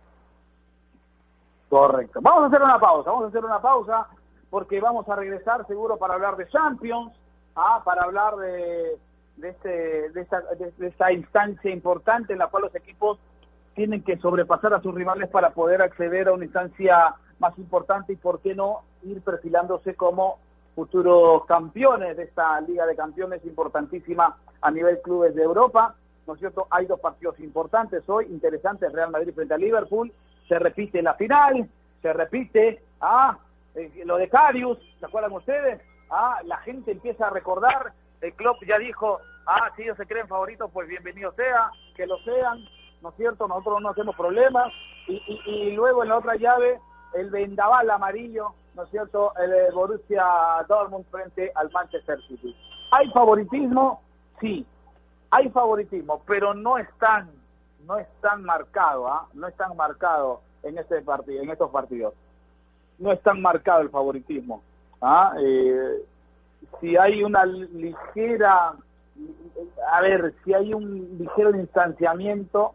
[1.70, 2.20] Correcto.
[2.24, 4.08] Vamos a hacer una pausa, vamos a hacer una pausa
[4.50, 7.14] porque vamos a regresar seguro para hablar de Champions,
[7.56, 7.82] ¿ah?
[7.84, 8.98] para hablar de,
[9.38, 13.20] de, este, de, esta, de, esta instancia importante en la cual los equipos
[13.76, 18.16] tienen que sobrepasar a sus rivales para poder acceder a una instancia más importante y,
[18.16, 20.40] por qué no, ir perfilándose como
[20.76, 25.96] futuros campeones de esta Liga de Campeones importantísima a nivel clubes de Europa.
[26.26, 26.68] ¿No es cierto?
[26.72, 30.12] Hay dos partidos importantes hoy, interesantes, Real Madrid frente a Liverpool
[30.48, 31.68] se repite la final,
[32.02, 33.38] se repite ah,
[33.76, 35.82] eh, lo de Carius, ¿se acuerdan ustedes?
[36.10, 40.28] Ah, la gente empieza a recordar, el club ya dijo, ah, si ellos se creen
[40.28, 42.64] favoritos, pues bienvenido sea, que lo sean,
[43.02, 43.48] ¿no es cierto?
[43.48, 44.72] Nosotros no hacemos problemas.
[45.08, 46.80] Y, y, luego en la otra llave,
[47.14, 49.32] el vendaval amarillo, ¿no es cierto?
[49.38, 50.26] El Borussia
[50.68, 52.56] Dortmund frente al Manchester City.
[52.92, 54.02] ¿Hay favoritismo?
[54.42, 54.66] Sí,
[55.32, 57.32] hay favoritismo, pero no están
[57.88, 59.28] no es tan marcado, ¿ah?
[59.34, 62.14] no es tan marcado en este partido, en estos partidos.
[63.00, 64.62] No es tan marcado el favoritismo.
[65.02, 65.34] ¿ah?
[65.40, 66.04] Eh,
[66.80, 68.74] si hay una ligera,
[69.92, 72.74] a ver, si hay un ligero distanciamiento,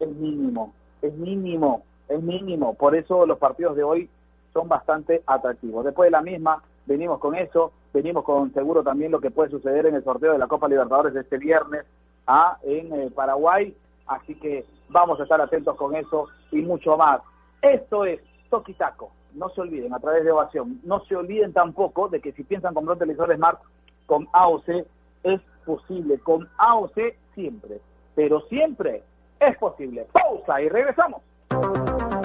[0.00, 0.72] es mínimo,
[1.02, 2.74] es mínimo, es mínimo.
[2.74, 4.10] Por eso los partidos de hoy
[4.52, 5.84] son bastante atractivos.
[5.84, 9.86] Después de la misma, venimos con eso, venimos con seguro también lo que puede suceder
[9.86, 11.84] en el sorteo de la Copa Libertadores este viernes
[12.26, 12.58] ¿ah?
[12.62, 13.74] en eh, Paraguay
[14.06, 17.20] Así que vamos a estar atentos con eso y mucho más.
[17.60, 18.20] Esto es
[18.50, 19.10] Toquitaco.
[19.36, 20.80] No se olviden, a través de Ovación.
[20.82, 23.60] No se olviden tampoco de que si piensan comprar un televisor Smart
[24.06, 24.86] con AOC,
[25.22, 26.18] es posible.
[26.20, 26.98] Con AOC
[27.34, 27.80] siempre.
[28.14, 29.02] Pero siempre
[29.38, 30.06] es posible.
[30.12, 31.22] Pausa y regresamos.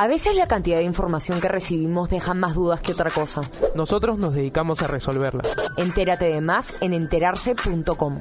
[0.00, 3.42] A veces la cantidad de información que recibimos deja más dudas que otra cosa.
[3.74, 5.42] Nosotros nos dedicamos a resolverla.
[5.76, 8.18] Entérate de más en enterarse.com.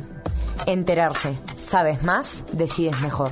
[0.66, 1.40] Enterarse.
[1.56, 3.30] Sabes más, decides mejor.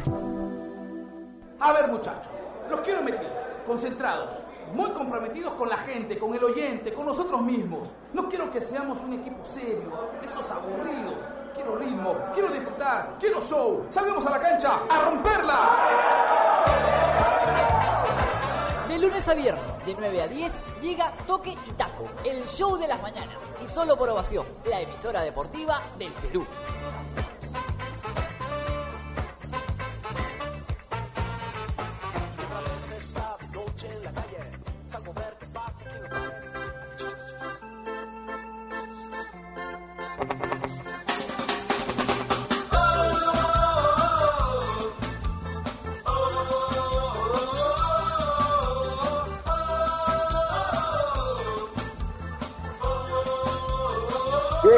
[1.60, 2.32] A ver muchachos,
[2.72, 4.36] los quiero metidos, concentrados,
[4.74, 7.90] muy comprometidos con la gente, con el oyente, con nosotros mismos.
[8.14, 9.92] No quiero que seamos un equipo serio,
[10.24, 11.16] esos aburridos.
[11.54, 13.88] Quiero ritmo, quiero disfrutar, quiero show.
[13.90, 16.38] Salgamos a la cancha a romperla.
[18.98, 22.88] De lunes a viernes, de 9 a 10, llega Toque y Taco, el show de
[22.88, 23.38] las mañanas.
[23.64, 26.44] Y solo por ovación, la emisora deportiva del Perú.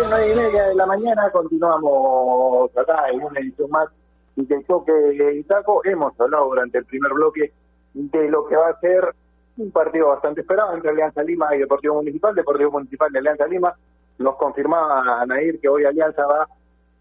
[0.10, 3.89] Bien, nueve y media de la mañana, continuamos acá en una edición más
[4.36, 5.82] de Toque de Itaco.
[5.86, 7.54] Hemos hablado durante el primer bloque
[7.93, 9.13] de lo que va a ser
[9.58, 12.34] un partido bastante esperado entre Alianza Lima y Deportivo Municipal.
[12.34, 13.76] Deportivo Municipal de Alianza Lima
[14.17, 16.48] nos confirmaba Nair que hoy Alianza va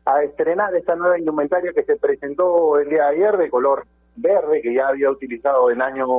[0.05, 4.61] a estrenar esta nueva indumentaria que se presentó el día de ayer de color verde,
[4.61, 6.11] que ya había utilizado en años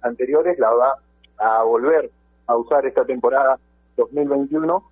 [0.00, 0.94] anteriores, la va
[1.36, 2.10] a volver
[2.46, 3.58] a usar esta temporada
[3.98, 4.82] 2021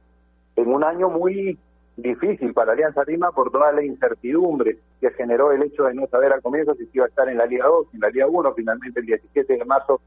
[0.57, 1.59] en un año muy
[1.97, 6.33] difícil para Alianza Lima por toda la incertidumbre que generó el hecho de no saber
[6.33, 9.01] al comienzo si iba a estar en la Liga 2, en la Liga 1, finalmente
[9.01, 10.01] el 17 de marzo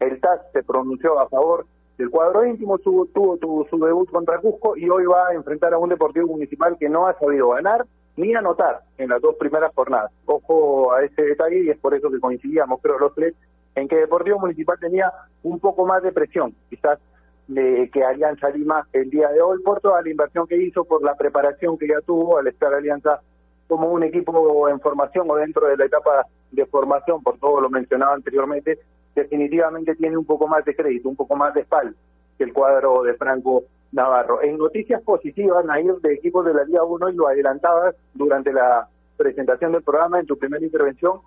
[0.00, 4.76] el TAS se pronunció a favor del cuadro íntimo, tuvo, tuvo, su debut contra Cusco
[4.76, 7.84] y hoy va a enfrentar a un Deportivo Municipal que no ha sabido ganar
[8.16, 10.12] ni anotar en las dos primeras jornadas.
[10.26, 13.34] Ojo a ese detalle y es por eso que coincidíamos, creo, los tres,
[13.74, 17.00] en que Deportivo Municipal tenía un poco más de presión, quizás
[17.48, 21.02] de que Alianza Lima el día de hoy por toda la inversión que hizo, por
[21.02, 23.20] la preparación que ya tuvo al estar Alianza
[23.66, 27.70] como un equipo en formación o dentro de la etapa de formación, por todo lo
[27.70, 28.78] mencionado anteriormente,
[29.14, 31.94] definitivamente tiene un poco más de crédito, un poco más de espalda
[32.36, 34.42] que el cuadro de Franco Navarro.
[34.42, 38.88] En noticias positivas, Nair, de equipos de la Liga 1, y lo adelantabas durante la
[39.16, 41.20] presentación del programa en tu primera intervención,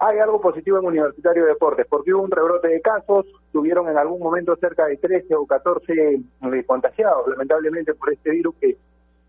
[0.00, 3.98] hay algo positivo en Universitario de Deportes, porque hubo un rebrote de casos, tuvieron en
[3.98, 8.78] algún momento cerca de 13 o 14 eh, contagiados, lamentablemente por este virus que,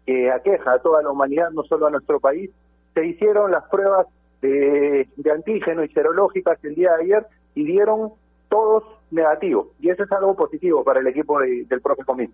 [0.06, 2.50] que aqueja a toda la humanidad, no solo a nuestro país.
[2.94, 4.08] Se hicieron las pruebas
[4.42, 8.14] de, de antígeno y serológicas el día de ayer y dieron
[8.48, 9.68] todos negativos.
[9.82, 12.34] Y eso es algo positivo para el equipo del profe Comín.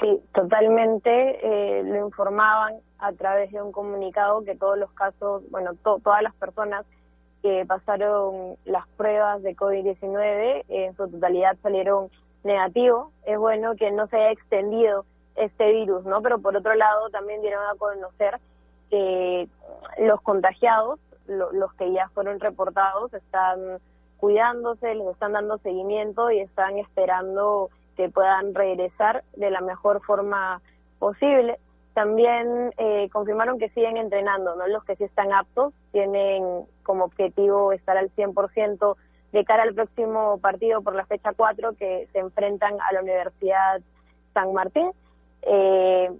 [0.00, 1.10] Sí, totalmente.
[1.80, 6.34] Eh, lo informaban a través de un comunicado que todos los casos, bueno, todas las
[6.34, 6.84] personas
[7.42, 12.10] que pasaron las pruebas de COVID-19 en su totalidad salieron
[12.44, 13.08] negativos.
[13.24, 15.04] Es bueno que no se haya extendido
[15.36, 16.22] este virus, ¿no?
[16.22, 18.38] Pero por otro lado también dieron a conocer
[18.90, 19.48] que
[19.98, 23.78] los contagiados, los que ya fueron reportados, están
[24.18, 30.60] cuidándose, les están dando seguimiento y están esperando que puedan regresar de la mejor forma
[30.98, 31.58] posible.
[31.94, 34.66] También eh, confirmaron que siguen entrenando, ¿no?
[34.66, 38.96] Los que sí están aptos tienen como objetivo estar al 100%
[39.32, 43.80] de cara al próximo partido por la fecha 4 que se enfrentan a la Universidad
[44.34, 44.90] San Martín.
[45.42, 46.10] Eh,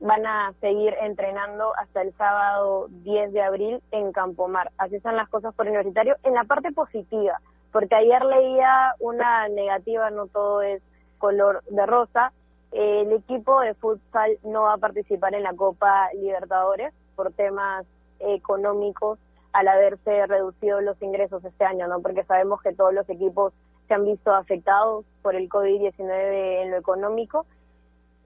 [0.00, 4.70] van a seguir entrenando hasta el sábado 10 de abril en Campomar.
[4.78, 6.16] Así son las cosas por universitario.
[6.22, 7.40] En la parte positiva,
[7.72, 10.82] porque ayer leía una negativa, no todo es
[11.18, 12.32] color de rosa.
[12.72, 17.86] el equipo de futsal no va a participar en la Copa Libertadores por temas
[18.20, 19.18] económicos
[19.52, 22.00] al haberse reducido los ingresos este año, ¿no?
[22.00, 23.52] Porque sabemos que todos los equipos
[23.88, 27.46] se han visto afectados por el COVID-19 en lo económico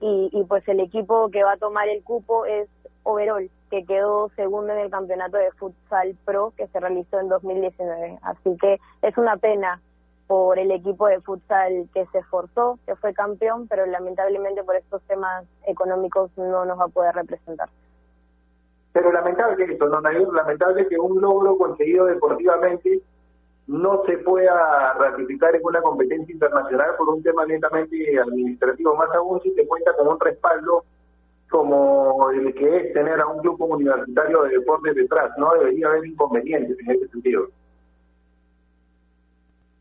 [0.01, 2.67] y, y pues el equipo que va a tomar el cupo es
[3.03, 8.19] Overall, que quedó segundo en el campeonato de futsal pro que se realizó en 2019.
[8.21, 9.81] Así que es una pena
[10.31, 15.01] por el equipo de futsal que se esforzó, que fue campeón, pero lamentablemente por estos
[15.01, 17.67] temas económicos no nos va a poder representar.
[18.93, 20.29] Pero lamentable esto, ¿no, Nair?
[20.29, 23.01] Lamentable que un logro conseguido deportivamente
[23.67, 29.41] no se pueda ratificar en una competencia internacional por un tema netamente administrativo, más aún
[29.41, 30.85] si se cuenta con un respaldo
[31.49, 35.51] como el que es tener a un club universitario de deportes detrás, ¿no?
[35.55, 37.49] Debería haber inconvenientes en ese sentido.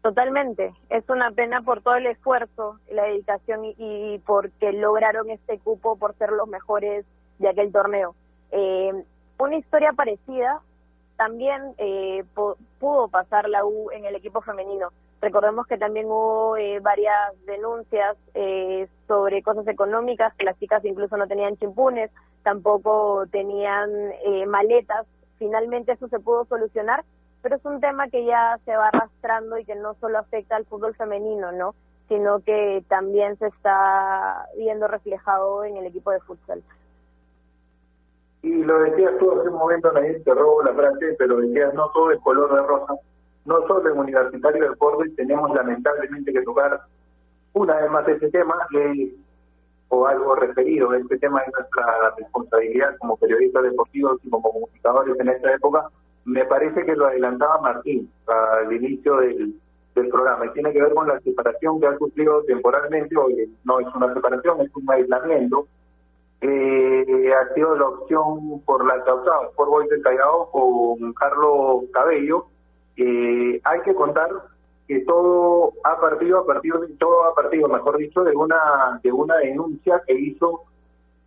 [0.03, 5.97] Totalmente, es una pena por todo el esfuerzo, la dedicación y, porque lograron este cupo
[5.97, 7.05] por ser los mejores
[7.39, 8.15] de aquel torneo.
[8.51, 8.93] Eh,
[9.39, 10.63] una historia parecida
[11.17, 12.25] también eh,
[12.79, 14.89] pudo pasar la U en el equipo femenino.
[15.21, 18.17] Recordemos que también hubo eh, varias denuncias
[19.07, 22.11] sobre cosas económicas, que las chicas incluso no tenían chimpunes,
[22.43, 23.91] tampoco tenían
[24.47, 25.07] maletas.
[25.39, 27.05] Finalmente eso se pudo solucionar
[27.43, 30.67] pero es un tema que ya se va arrastrando y que no solo afecta al
[30.67, 31.75] fútbol femenino, ¿no?
[32.11, 36.61] sino que también se está viendo reflejado en el equipo de futsal.
[38.43, 41.89] Y lo decías tú hace un momento, nadie te robo la frase, pero decías, no
[41.91, 42.95] todo es color de rosa.
[43.45, 46.81] No solo en Universitario de Deportes tenemos lamentablemente que tocar
[47.53, 48.57] una vez más ese tema,
[49.91, 50.93] o algo referido.
[50.95, 55.89] Este tema es nuestra responsabilidad como periodistas deportivos y como comunicadores en esta época,
[56.31, 59.55] me parece que lo adelantaba Martín al inicio del,
[60.11, 63.95] programa y tiene que ver con la separación que ha sufrido temporalmente, hoy no es
[63.95, 65.67] una separación, es un aislamiento,
[66.41, 72.47] eh, ha sido la opción por la causada por Boy del Callao con Carlos Cabello.
[72.97, 74.31] Eh, hay que contar
[74.89, 79.13] que todo ha partido a partir de todo ha partido, mejor dicho, de una de
[79.13, 80.63] una denuncia que hizo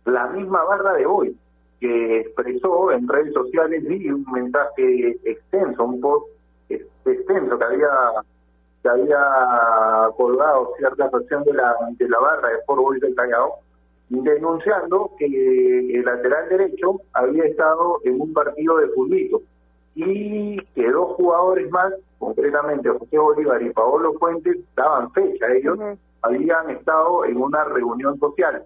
[0.04, 1.36] la misma barra de hoy,
[1.80, 6.26] que expresó en redes sociales y un mensaje extenso, un post
[6.68, 7.88] extenso que había
[8.82, 13.58] que había colgado cierta versión de la de la barra de Sport Boys del Callao
[14.08, 19.42] denunciando que el lateral derecho había estado en un partido de fulbito
[19.94, 25.46] y que dos jugadores más, concretamente José Bolívar y Paolo Fuentes, daban fecha.
[25.52, 25.78] Ellos
[26.22, 28.64] habían estado en una reunión social.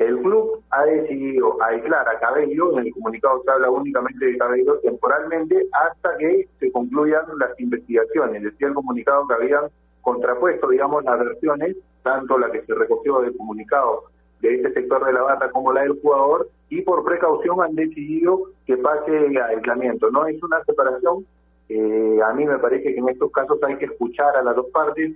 [0.00, 4.80] El club ha decidido aislar a Cabello, en el comunicado se habla únicamente de Cabello,
[4.80, 8.42] temporalmente hasta que se concluyan las investigaciones.
[8.42, 9.64] Decía el comunicado que habían
[10.00, 14.04] contrapuesto, digamos, las versiones, tanto la que se recogió del comunicado
[14.40, 18.44] de este sector de la barra como la del jugador y por precaución han decidido
[18.66, 20.10] que pase a aislamiento.
[20.10, 21.26] No es una separación,
[21.68, 24.68] eh, a mí me parece que en estos casos hay que escuchar a las dos
[24.72, 25.12] partes,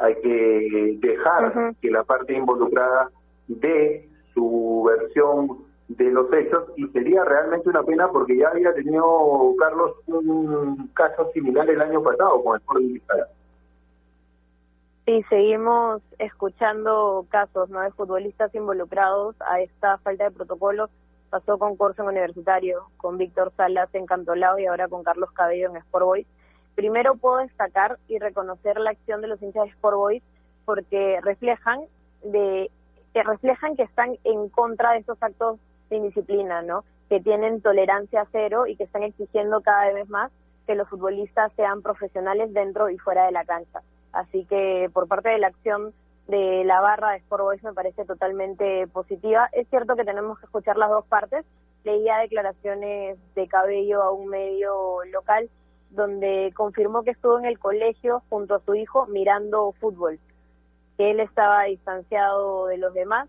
[0.00, 3.08] hay que dejar que la parte involucrada
[3.48, 9.54] dé su versión de los hechos y sería realmente una pena porque ya había tenido
[9.58, 13.26] Carlos un caso similar el año pasado con el Cristal.
[15.04, 17.80] Sí, seguimos escuchando casos ¿no?
[17.80, 20.88] de futbolistas involucrados a esta falta de protocolo.
[21.28, 25.76] Pasó con Corso Universitario, con Víctor Salas en Cantolao y ahora con Carlos Cabello en
[25.78, 26.26] Sport Boys.
[26.76, 30.22] Primero puedo destacar y reconocer la acción de los hinchas de Sport Boys
[30.64, 31.80] porque reflejan
[32.22, 32.70] de
[33.12, 35.58] que reflejan que están en contra de estos actos
[35.90, 36.84] de indisciplina, ¿no?
[37.08, 40.30] Que tienen tolerancia cero y que están exigiendo cada vez más
[40.66, 43.82] que los futbolistas sean profesionales dentro y fuera de la cancha.
[44.12, 45.92] Así que por parte de la acción
[46.28, 49.48] de la barra de Sport Boys me parece totalmente positiva.
[49.52, 51.44] Es cierto que tenemos que escuchar las dos partes.
[51.84, 55.50] Leía declaraciones de Cabello a un medio local
[55.90, 60.18] donde confirmó que estuvo en el colegio junto a su hijo mirando fútbol,
[60.96, 63.28] que él estaba distanciado de los demás,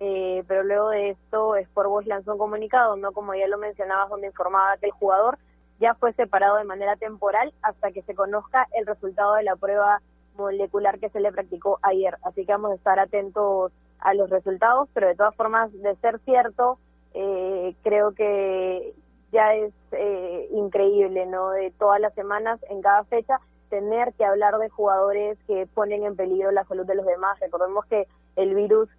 [0.00, 4.08] eh, pero luego de esto Sport Boys lanzó un comunicado, no como ya lo mencionabas,
[4.10, 5.38] donde informaba que el jugador
[5.78, 10.00] ya fue separado de manera temporal hasta que se conozca el resultado de la prueba
[10.36, 12.16] molecular que se le practicó ayer.
[12.22, 16.18] Así que vamos a estar atentos a los resultados, pero de todas formas, de ser
[16.20, 16.78] cierto,
[17.14, 18.94] eh, creo que
[19.32, 21.50] ya es eh, increíble, ¿no?
[21.50, 23.40] De todas las semanas, en cada fecha,
[23.72, 27.40] tener que hablar de jugadores que ponen en peligro la salud de los demás.
[27.40, 28.06] Recordemos que
[28.36, 28.90] el virus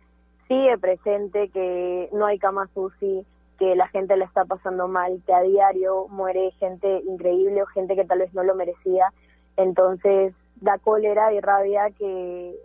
[0.47, 3.23] sigue presente, que no hay camas UCI,
[3.59, 7.95] que la gente le está pasando mal, que a diario muere gente increíble o gente
[7.95, 9.13] que tal vez no lo merecía.
[9.57, 12.55] Entonces, da cólera y rabia que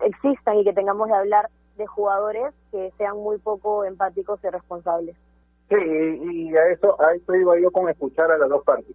[0.00, 5.16] existan y que tengamos que hablar de jugadores que sean muy poco empáticos y responsables.
[5.68, 8.94] Sí, y a eso, a eso iba yo con escuchar a las dos partes.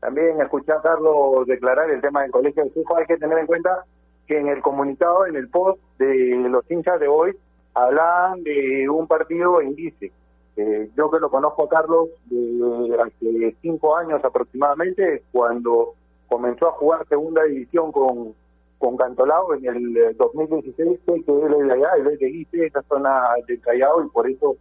[0.00, 2.98] También escuchar a Carlos declarar el tema del colegio de hijos.
[2.98, 3.84] Hay que tener en cuenta
[4.26, 7.36] que en el comunicado, en el post de los hinchas de hoy,
[7.74, 10.12] hablan de un partido en Dice.
[10.56, 15.94] Eh, yo que lo conozco a Carlos de hace cinco años aproximadamente, cuando
[16.28, 18.34] comenzó a jugar segunda división con,
[18.78, 22.66] con Cantolao en el 2016, sé que él es de allá, él es de Guise,
[22.66, 24.56] esa zona del Callao, y por eso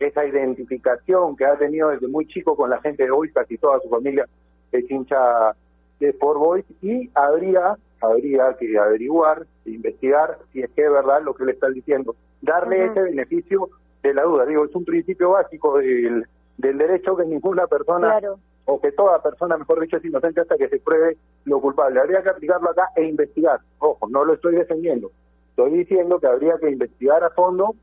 [0.00, 3.78] esa identificación que ha tenido desde muy chico con la gente de hoy, casi toda
[3.80, 4.26] su familia
[4.72, 5.54] es hincha
[6.00, 11.34] de Sport Boys, y habría, habría que averiguar, investigar si es que es verdad lo
[11.34, 13.68] que le están diciendo, darle ese beneficio
[14.02, 14.46] de la duda.
[14.46, 16.26] Digo, es un principio básico del,
[16.58, 18.20] del derecho que ninguna persona
[18.64, 22.00] o que toda persona, mejor dicho, es inocente hasta que se pruebe lo culpable.
[22.00, 23.60] Habría que aplicarlo acá e investigar.
[23.78, 25.10] Ojo, no lo estoy defendiendo.
[25.50, 27.74] Estoy diciendo que habría que investigar a fondo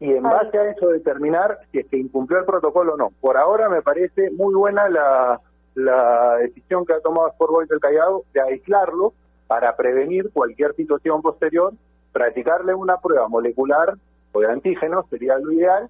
[0.00, 3.10] y en base a eso determinar si es que incumplió el protocolo o no.
[3.20, 5.40] Por ahora me parece muy buena la,
[5.74, 9.12] la decisión que ha tomado Sport Boys del Callao de aislarlo
[9.46, 11.72] para prevenir cualquier situación posterior,
[12.12, 13.94] practicarle una prueba molecular
[14.32, 15.88] o de antígenos sería lo ideal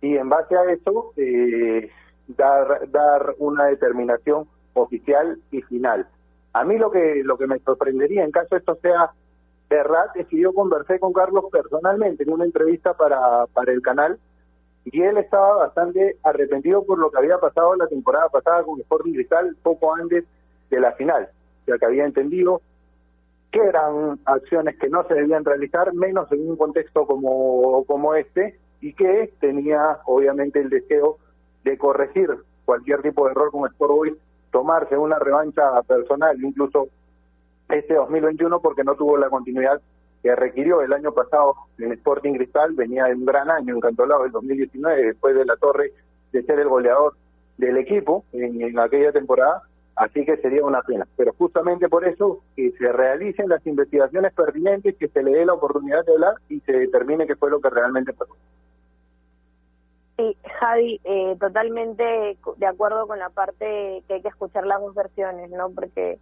[0.00, 1.90] y en base a eso eh,
[2.28, 6.06] dar, dar una determinación oficial y final.
[6.52, 9.10] A mí lo que, lo que me sorprendería en caso esto sea
[9.76, 14.18] verdad es que yo conversé con Carlos personalmente en una entrevista para, para el canal
[14.84, 19.14] y él estaba bastante arrepentido por lo que había pasado la temporada pasada con Sporting
[19.14, 20.24] Cristal poco antes
[20.70, 21.28] de la final,
[21.66, 22.60] ya que había entendido
[23.50, 28.58] que eran acciones que no se debían realizar, menos en un contexto como, como este,
[28.80, 31.18] y que tenía obviamente el deseo
[31.62, 32.30] de corregir
[32.64, 34.14] cualquier tipo de error con Sport Boys,
[34.50, 36.88] tomarse una revancha personal, incluso
[37.74, 39.80] este 2021, porque no tuvo la continuidad
[40.22, 44.32] que requirió el año pasado en Sporting Cristal, venía de un gran año encantolado el
[44.32, 45.92] 2019, después de la torre
[46.32, 47.14] de ser el goleador
[47.58, 49.62] del equipo en, aquella temporada,
[49.96, 51.06] Así que sería una pena.
[51.16, 55.52] Pero justamente por eso que se realicen las investigaciones pertinentes, que se le dé la
[55.52, 58.34] oportunidad de hablar y se determine qué fue lo que realmente pasó.
[60.16, 64.96] Sí, Javi, eh, totalmente de acuerdo con la parte que hay que escuchar las dos
[64.96, 65.70] versiones, ¿no?
[65.70, 66.18] Porque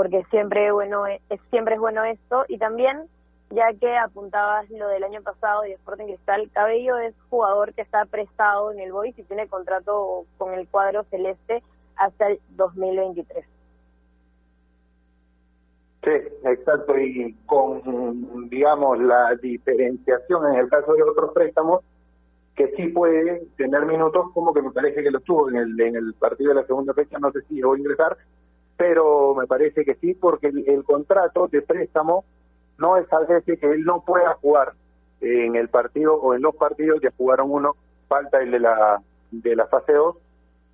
[0.00, 1.20] porque siempre bueno es,
[1.50, 3.02] siempre es bueno esto y también
[3.50, 8.06] ya que apuntabas lo del año pasado de Sporting Cristal, Cabello es jugador que está
[8.06, 11.62] prestado en el Boys y tiene contrato con el cuadro celeste
[11.96, 13.44] hasta el 2023.
[16.02, 16.10] Sí,
[16.44, 21.82] exacto, y con, digamos, la diferenciación en el caso de otros préstamos,
[22.56, 25.96] que sí puede tener minutos, como que me parece que lo tuvo en el, en
[25.96, 28.16] el partido de la segunda fecha, no sé si llegó a ingresar,
[28.80, 32.24] pero me parece que sí, porque el, contrato de préstamo
[32.78, 34.72] no establece que él no pueda jugar
[35.20, 37.76] en el partido o en los partidos, ya jugaron uno,
[38.08, 39.02] falta el de la,
[39.32, 40.16] de la fase 2,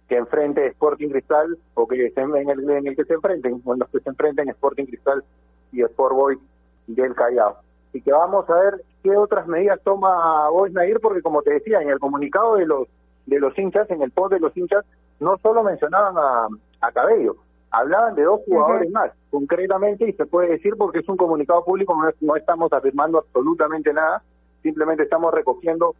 [0.08, 3.80] que enfrente Sporting Cristal o que en el, en el que se enfrenten, o en
[3.80, 5.24] los que se enfrenten Sporting Cristal
[5.72, 6.38] y Sport Boys
[6.86, 7.56] del Callao.
[7.92, 11.82] Y que vamos a ver qué otras medidas toma Boys Nair, porque como te decía,
[11.82, 12.86] en el comunicado de los
[13.26, 14.84] de los hinchas, en el post de los hinchas,
[15.18, 16.46] no solo mencionaban a,
[16.86, 17.34] a Cabello,
[17.70, 21.94] hablaban de dos jugadores más, concretamente, y se puede decir porque es un comunicado público,
[21.94, 24.22] no, no estamos afirmando absolutamente nada,
[24.62, 25.94] simplemente estamos recogiendo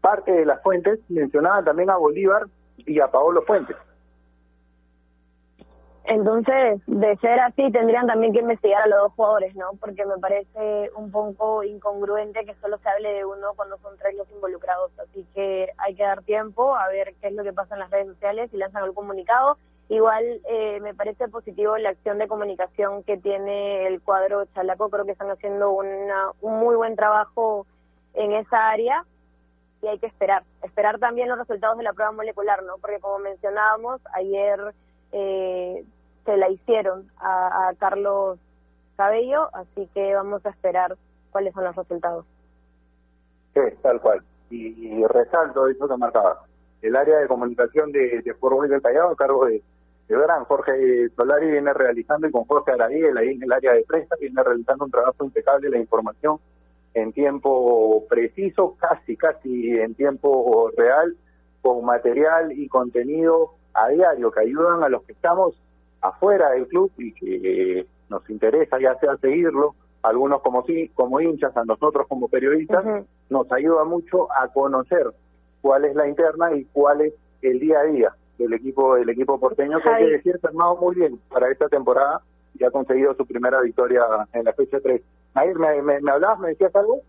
[0.00, 2.46] parte de las fuentes, mencionaban también a Bolívar
[2.76, 3.76] y a Paolo Fuentes.
[6.08, 9.72] Entonces, de ser así, tendrían también que investigar a los dos jugadores, ¿no?
[9.80, 14.14] Porque me parece un poco incongruente que solo se hable de uno cuando son tres
[14.14, 14.92] los involucrados.
[15.00, 17.90] Así que hay que dar tiempo a ver qué es lo que pasa en las
[17.90, 19.58] redes sociales y lanzan el comunicado.
[19.88, 24.90] Igual eh, me parece positivo la acción de comunicación que tiene el cuadro Chalaco.
[24.90, 27.66] Creo que están haciendo una, un muy buen trabajo
[28.14, 29.04] en esa área
[29.82, 30.42] y hay que esperar.
[30.62, 32.78] Esperar también los resultados de la prueba molecular, ¿no?
[32.80, 34.74] Porque como mencionábamos, ayer
[35.12, 35.84] eh,
[36.24, 38.40] se la hicieron a, Carlos
[38.96, 40.96] Cabello, así que vamos a esperar
[41.30, 42.26] cuáles son los resultados.
[43.54, 44.20] Sí, tal cual.
[44.50, 46.42] Y, resalto eso que marcaba.
[46.82, 49.62] El área de comunicación de, de Fútbol del Callao, a cargo de,
[50.08, 53.84] de Gran Jorge Solari viene realizando y con Jorge Aradiel ahí en el área de
[53.84, 56.38] prensa viene realizando un trabajo impecable la información
[56.94, 61.14] en tiempo preciso, casi, casi en tiempo real,
[61.60, 65.60] con material y contenido a diario que ayudan a los que estamos
[66.00, 71.54] afuera del club y que nos interesa ya sea seguirlo, algunos como sí, como hinchas,
[71.56, 72.84] a nosotros como periodistas,
[73.28, 75.12] nos ayuda mucho a conocer
[75.60, 79.38] cuál es la interna y cuál es el día a día del equipo del equipo
[79.38, 82.20] porteño, que hay que decir, se armado muy bien para esta temporada
[82.58, 85.02] y ha conseguido su primera victoria en la fecha 3.
[85.34, 87.00] Nair, ¿me, me, hablabas, me decías algo?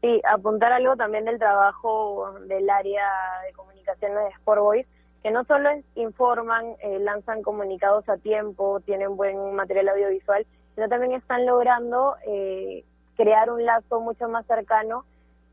[0.00, 3.06] Sí, apuntar algo también del trabajo del área
[3.46, 4.86] de comunicaciones de Sport Boys,
[5.22, 10.44] que no solo informan, eh, lanzan comunicados a tiempo, tienen buen material audiovisual,
[10.74, 12.84] sino también están logrando eh,
[13.16, 15.04] crear un lazo mucho más cercano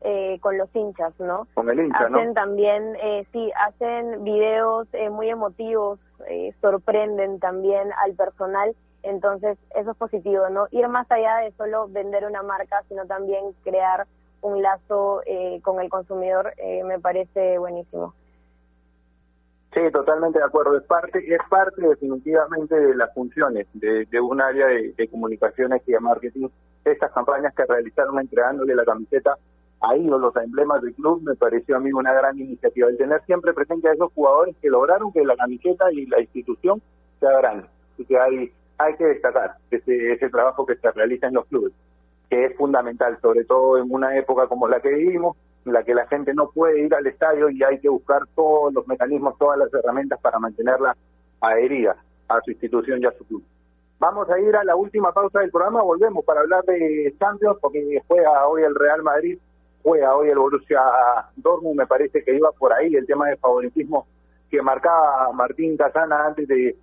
[0.02, 1.46] eh, con los hinchas, ¿no?
[1.54, 5.98] Con el hincha, hacen también, eh, sí, hacen videos eh, muy emotivos,
[6.28, 10.66] eh, sorprenden también al personal, entonces eso es positivo, ¿no?
[10.70, 14.06] Ir más allá de solo vender una marca, sino también crear
[14.42, 18.14] un lazo eh, con el consumidor, eh, me parece buenísimo.
[19.72, 20.76] Sí, totalmente de acuerdo.
[20.76, 25.80] Es parte, es parte definitivamente de las funciones de, de un área de, de comunicaciones
[25.86, 26.48] y de marketing.
[26.84, 29.36] Estas campañas que realizaron entregándole la camiseta
[29.80, 32.88] a ídolos, a emblemas del club, me pareció a mí una gran iniciativa.
[32.88, 36.82] El tener siempre presente a esos jugadores que lograron que la camiseta y la institución
[37.18, 37.66] sea grande.
[37.94, 41.72] Así que hay, hay que destacar ese, ese trabajo que se realiza en los clubes,
[42.28, 45.94] que es fundamental, sobre todo en una época como la que vivimos, en la que
[45.94, 49.58] la gente no puede ir al estadio y hay que buscar todos los mecanismos, todas
[49.58, 50.96] las herramientas para mantenerla
[51.40, 51.96] adherida
[52.28, 53.42] a su institución y a su club.
[53.98, 58.02] Vamos a ir a la última pausa del programa, volvemos para hablar de Champions, porque
[58.08, 59.38] juega hoy el Real Madrid
[59.82, 60.80] juega hoy el Borussia
[61.36, 64.06] Dortmund, me parece que iba por ahí el tema de favoritismo
[64.50, 66.76] que marcaba Martín Casana antes de,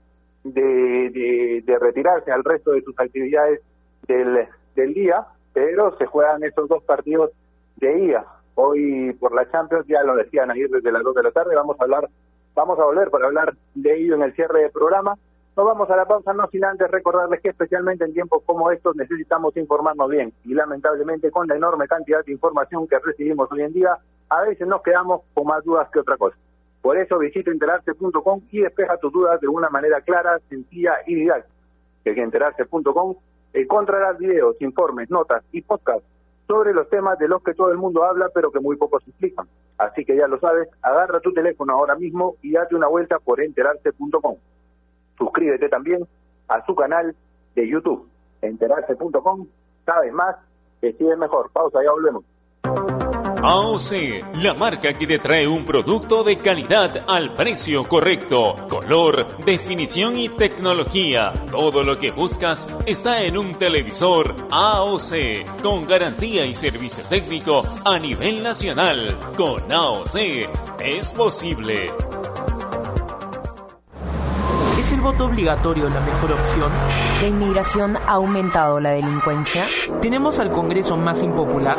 [0.43, 3.61] de, retirarse al resto de sus actividades
[4.07, 7.31] del, del día, pero se juegan esos dos partidos
[7.75, 8.25] de día.
[8.55, 11.77] Hoy por la Champions, ya lo decían ayer desde las dos de la tarde, vamos
[11.79, 12.09] a hablar,
[12.55, 15.15] vamos a volver para hablar de ello en el cierre del programa.
[15.57, 18.95] Nos vamos a la pausa, no sin antes recordarles que especialmente en tiempos como estos
[18.95, 23.73] necesitamos informarnos bien y lamentablemente con la enorme cantidad de información que recibimos hoy en
[23.73, 23.97] día,
[24.29, 26.37] a veces nos quedamos con más dudas que otra cosa.
[26.83, 31.55] Por eso visita enterarse.com y despeja tus dudas de una manera clara, sencilla y didáctica.
[32.05, 33.15] En enterarse.com
[33.53, 36.07] encontrarás videos, informes, notas y podcasts
[36.45, 39.47] sobre los temas de los que todo el mundo habla pero que muy pocos explican.
[39.79, 43.41] Así que ya lo sabes, agarra tu teléfono ahora mismo y date una vuelta por
[43.41, 44.35] enterarse.com.
[45.17, 46.07] suscríbete también
[46.47, 47.15] a su canal
[47.55, 48.07] de YouTube,
[48.41, 49.47] enterarse.com,
[49.85, 50.35] sabes más,
[50.81, 51.49] decides mejor.
[51.51, 52.23] Pausa, ya volvemos.
[53.43, 58.55] AOC, la marca que te trae un producto de calidad al precio correcto.
[58.67, 61.33] Color, definición y tecnología.
[61.49, 67.99] Todo lo que buscas está en un televisor AOC, con garantía y servicio técnico a
[67.99, 69.15] nivel nacional.
[69.37, 70.15] Con AOC
[70.79, 71.91] es posible.
[74.97, 76.71] ¿Es el voto obligatorio la mejor opción?
[77.21, 79.67] ¿La inmigración ha aumentado la delincuencia?
[80.01, 81.77] ¿Tenemos al Congreso más impopular?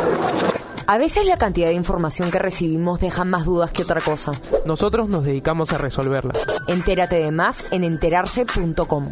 [0.87, 4.31] A veces la cantidad de información que recibimos deja más dudas que otra cosa.
[4.65, 6.47] Nosotros nos dedicamos a resolverlas.
[6.69, 9.09] Entérate de más en enterarse.com.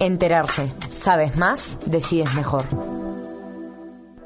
[0.00, 0.74] Enterarse.
[0.90, 2.64] Sabes más, decides mejor.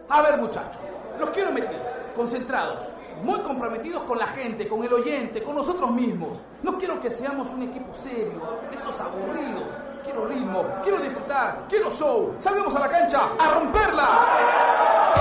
[0.08, 0.82] A ver, muchachos,
[1.20, 2.82] los quiero metidos, concentrados,
[3.24, 6.38] muy comprometidos con la gente, con el oyente, con nosotros mismos.
[6.62, 9.64] No quiero que seamos un equipo serio, esos aburridos.
[10.04, 12.36] Quiero ritmo, quiero disfrutar, quiero show.
[12.38, 15.14] Salgamos a la cancha a romperla.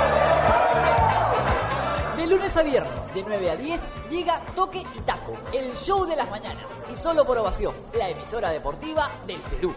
[2.17, 6.17] De lunes a viernes, de 9 a 10, llega Toque y Taco, el show de
[6.17, 6.65] las mañanas.
[6.93, 9.73] Y solo por ovación, la emisora deportiva del Perú.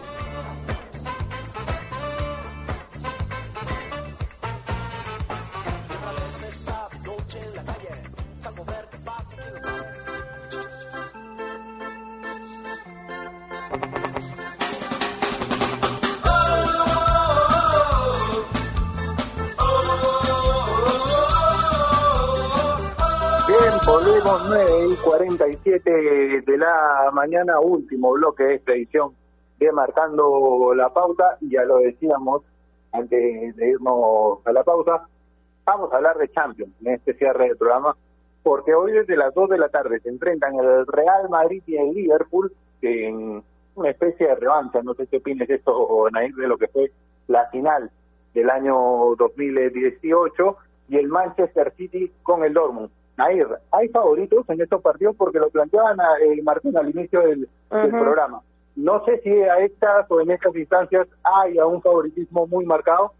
[23.86, 29.12] Volvemos 9 y 47 de la mañana, último bloque de esta edición
[29.58, 32.42] de Marcando la Pauta, y ya lo decíamos
[32.92, 35.06] antes de irnos a la pausa,
[35.64, 37.96] vamos a hablar de Champions en este cierre del programa,
[38.42, 41.92] porque hoy desde las 2 de la tarde se enfrentan el Real Madrid y el
[41.92, 43.42] Liverpool en
[43.76, 46.90] una especie de revancha, no sé qué opinas esto, Nair, de lo que fue
[47.28, 47.90] la final
[48.34, 50.56] del año 2018
[50.88, 52.90] y el Manchester City con el Dortmund.
[53.16, 57.48] Nair, hay favoritos en estos partidos porque lo planteaban a, eh, Martín al inicio del,
[57.68, 58.42] programa.
[58.74, 63.12] No sé si a estas o en estas instancias hay un favoritismo muy marcado,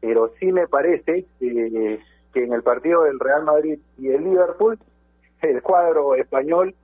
[0.00, 2.00] pero sí me parece eh,
[2.32, 4.78] que en el partido del Real Madrid y el Liverpool,
[5.42, 6.74] el cuadro español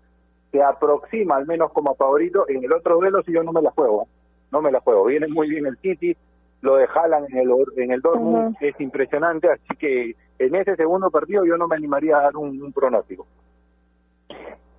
[0.53, 2.45] se aproxima al menos como favorito.
[2.49, 4.09] En el otro duelo si yo no me la juego, ¿eh?
[4.53, 5.07] no me la juego.
[5.07, 6.17] Viene muy bien el City,
[6.61, 11.11] lo de Haaland en el, en el Dortmund es impresionante, así que en ese segundo
[11.11, 13.27] partido yo no me animaría a dar un, pronóstico.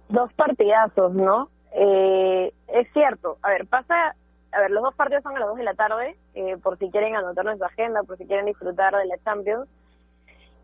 [0.10, 1.50] Dos partidazos, ¿no?
[1.74, 3.38] Eh, es cierto.
[3.42, 4.16] A ver, pasa.
[4.54, 6.90] A ver, los dos partidos son a las dos de la tarde, eh, por si
[6.90, 9.68] quieren anotarlo en su agenda, por si quieren disfrutar de la Champions.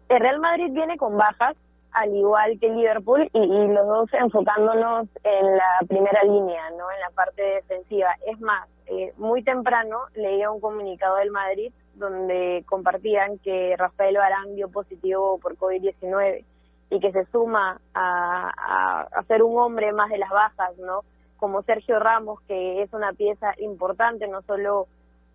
[0.07, 1.57] El Real Madrid viene con bajas,
[1.91, 6.89] al igual que Liverpool, y, y los dos enfocándonos en la primera línea, ¿no?
[6.91, 8.15] En la parte defensiva.
[8.25, 14.55] Es más, eh, muy temprano leía un comunicado del Madrid donde compartían que Rafael Barán
[14.55, 16.43] dio positivo por COVID-19
[16.89, 21.01] y que se suma a, a, ser un hombre más de las bajas, ¿no?
[21.37, 24.87] Como Sergio Ramos, que es una pieza importante, no solo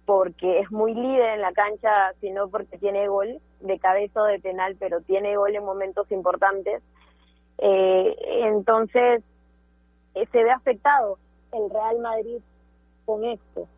[0.06, 4.38] porque es muy líder en la cancha, sino porque tiene gol de cabeza o de
[4.38, 6.82] penal, pero tiene gol en momentos importantes.
[7.58, 9.22] Eh, entonces,
[10.14, 11.18] eh, se ve afectado
[11.52, 12.40] el Real Madrid
[13.04, 13.68] con esto.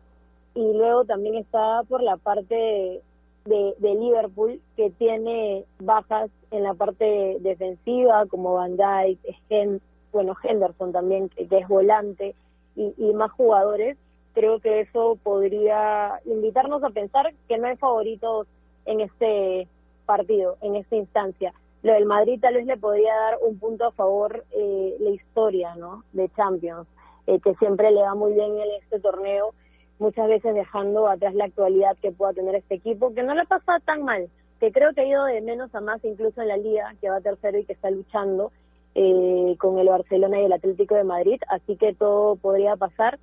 [0.53, 3.01] Y luego también está por la parte
[3.45, 9.81] de, de Liverpool, que tiene bajas en la parte defensiva, como Van Dijk,
[10.11, 12.35] bueno, Henderson también, que, es volante,
[12.75, 13.97] y, y más jugadores.
[14.33, 18.47] Creo que eso podría invitarnos a pensar que no hay favoritos
[18.85, 19.67] en este
[20.05, 21.53] partido, en esta instancia.
[21.83, 25.75] Lo del Madrid tal vez le podría dar un punto a favor eh, la historia,
[25.75, 26.03] ¿no?
[26.13, 26.87] De Champions,
[27.27, 29.53] eh, que siempre le va muy bien en este torneo,
[30.01, 33.79] muchas veces dejando atrás la actualidad que pueda tener este equipo, que no le pasa
[33.85, 34.27] tan mal,
[34.59, 37.21] que creo que ha ido de menos a más incluso en la liga, que va
[37.21, 38.51] tercero y que está luchando
[38.95, 43.19] eh, con el Barcelona y el Atlético de Madrid, así que todo podría pasar.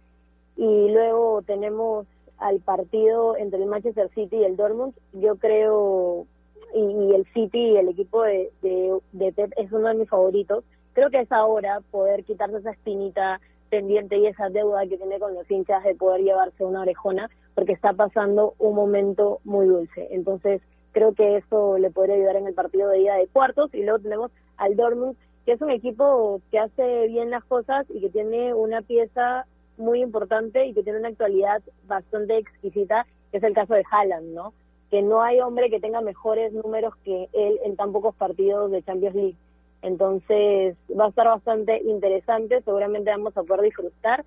[0.57, 2.07] Y luego tenemos
[2.39, 4.95] al partido entre el Manchester City y el Dortmund.
[5.13, 6.27] Yo creo,
[6.75, 10.09] y, y el City y el equipo de, de, de Pep es uno de mis
[10.09, 10.65] favoritos.
[10.93, 15.35] Creo que es ahora poder quitarse esa espinita pendiente y esa deuda que tiene con
[15.35, 20.09] los hinchas de poder llevarse una orejona, porque está pasando un momento muy dulce.
[20.11, 20.63] Entonces,
[20.93, 23.73] creo que eso le podría ayudar en el partido de ida de cuartos.
[23.75, 28.01] Y luego tenemos al Dortmund, que es un equipo que hace bien las cosas y
[28.01, 29.47] que tiene una pieza
[29.77, 34.35] muy importante y que tiene una actualidad bastante exquisita, que es el caso de Haaland,
[34.35, 34.53] ¿no?
[34.91, 38.83] Que no hay hombre que tenga mejores números que él en tan pocos partidos de
[38.83, 39.37] Champions League.
[39.83, 44.25] Entonces va a estar bastante interesante, seguramente vamos a poder disfrutar.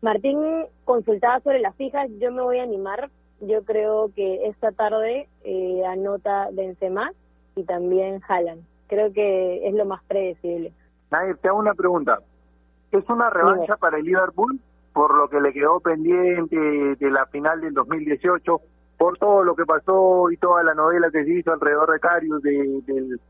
[0.00, 0.38] Martín
[0.84, 3.10] consultaba sobre las fijas, yo me voy a animar.
[3.40, 7.10] Yo creo que esta tarde eh, anota Benzema
[7.56, 8.62] y también Haaland.
[8.86, 10.72] Creo que es lo más predecible.
[11.10, 12.20] Nair, te hago una pregunta.
[12.92, 14.60] ¿Es una revancha para el Liverpool
[14.94, 18.60] por lo que le quedó pendiente de la final del 2018,
[18.96, 22.40] por todo lo que pasó y toda la novela que se hizo alrededor de Carius,
[22.42, 23.20] de, del,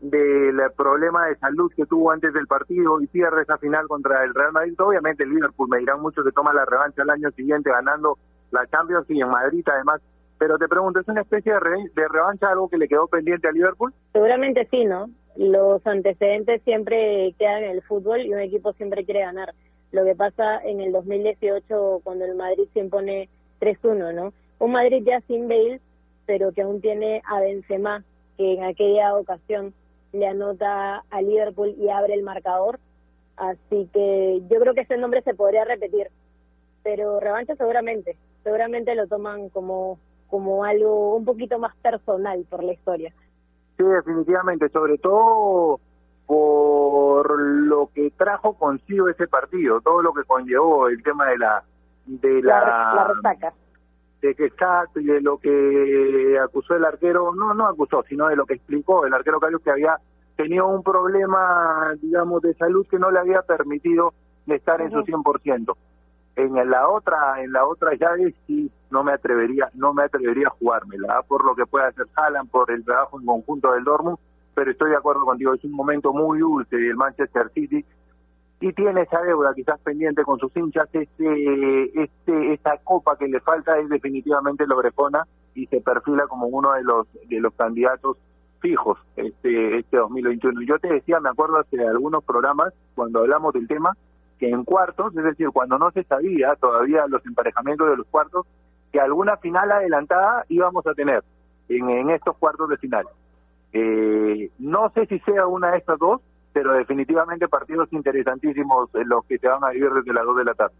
[0.00, 4.34] del problema de salud que tuvo antes del partido y pierde esa final contra el
[4.34, 4.80] Real Madrid?
[4.80, 8.18] Obviamente el Liverpool, me dirán muchos, que toma la revancha el año siguiente ganando
[8.50, 10.00] la Champions y en Madrid además.
[10.38, 11.60] Pero te pregunto, ¿es una especie de,
[11.94, 13.92] de revancha algo que le quedó pendiente al Liverpool?
[14.12, 15.10] Seguramente sí, ¿no?
[15.36, 19.52] Los antecedentes siempre quedan en el fútbol y un equipo siempre quiere ganar.
[19.92, 23.28] Lo que pasa en el 2018 cuando el Madrid se impone
[23.60, 24.32] 3-1, ¿no?
[24.58, 25.80] Un Madrid ya sin Bale,
[26.26, 28.04] pero que aún tiene a Benzema,
[28.36, 29.74] que en aquella ocasión
[30.12, 32.78] le anota a Liverpool y abre el marcador.
[33.36, 36.08] Así que yo creo que ese nombre se podría repetir.
[36.82, 39.98] Pero revancha seguramente, seguramente lo toman como,
[40.28, 43.12] como algo un poquito más personal por la historia.
[43.76, 45.80] Sí, definitivamente, sobre todo
[46.26, 51.64] por lo que trajo consigo ese partido, todo lo que conllevó el tema de la
[52.06, 52.60] de la,
[52.94, 53.52] la, resaca.
[54.20, 54.52] De que
[54.96, 59.06] y de lo que acusó el arquero, no no acusó, sino de lo que explicó
[59.06, 59.96] el arquero Carius que había
[60.36, 64.14] tenido un problema, digamos, de salud que no le había permitido
[64.46, 65.76] estar en su 100%.
[66.36, 70.50] En la otra en la otra llave sí no me atrevería no me atrevería a
[70.50, 74.18] jugármela por lo que puede hacer Haaland por el trabajo en conjunto del Dortmund
[74.54, 77.84] pero estoy de acuerdo contigo, es un momento muy dulce del Manchester City
[78.60, 83.40] y tiene esa deuda quizás pendiente con sus hinchas, este, este, esta copa que le
[83.40, 88.18] falta es definitivamente lo Logrepona y se perfila como uno de los de los candidatos
[88.60, 90.60] fijos este este 2021.
[90.62, 93.96] Yo te decía, me acuerdo hace algunos programas cuando hablamos del tema
[94.38, 98.46] que en cuartos, es decir, cuando no se sabía todavía los emparejamientos de los cuartos,
[98.92, 101.24] que alguna final adelantada íbamos a tener
[101.68, 103.06] en, en estos cuartos de final.
[103.72, 106.20] Eh, no sé si sea una de estas dos,
[106.52, 110.44] pero definitivamente partidos interesantísimos en los que se van a vivir desde las dos de
[110.44, 110.74] la tarde.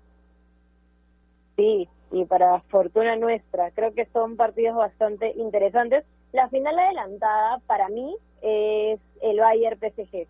[1.57, 6.05] Sí, y para fortuna nuestra, creo que son partidos bastante interesantes.
[6.33, 10.27] La final adelantada para mí es el Bayern PSG,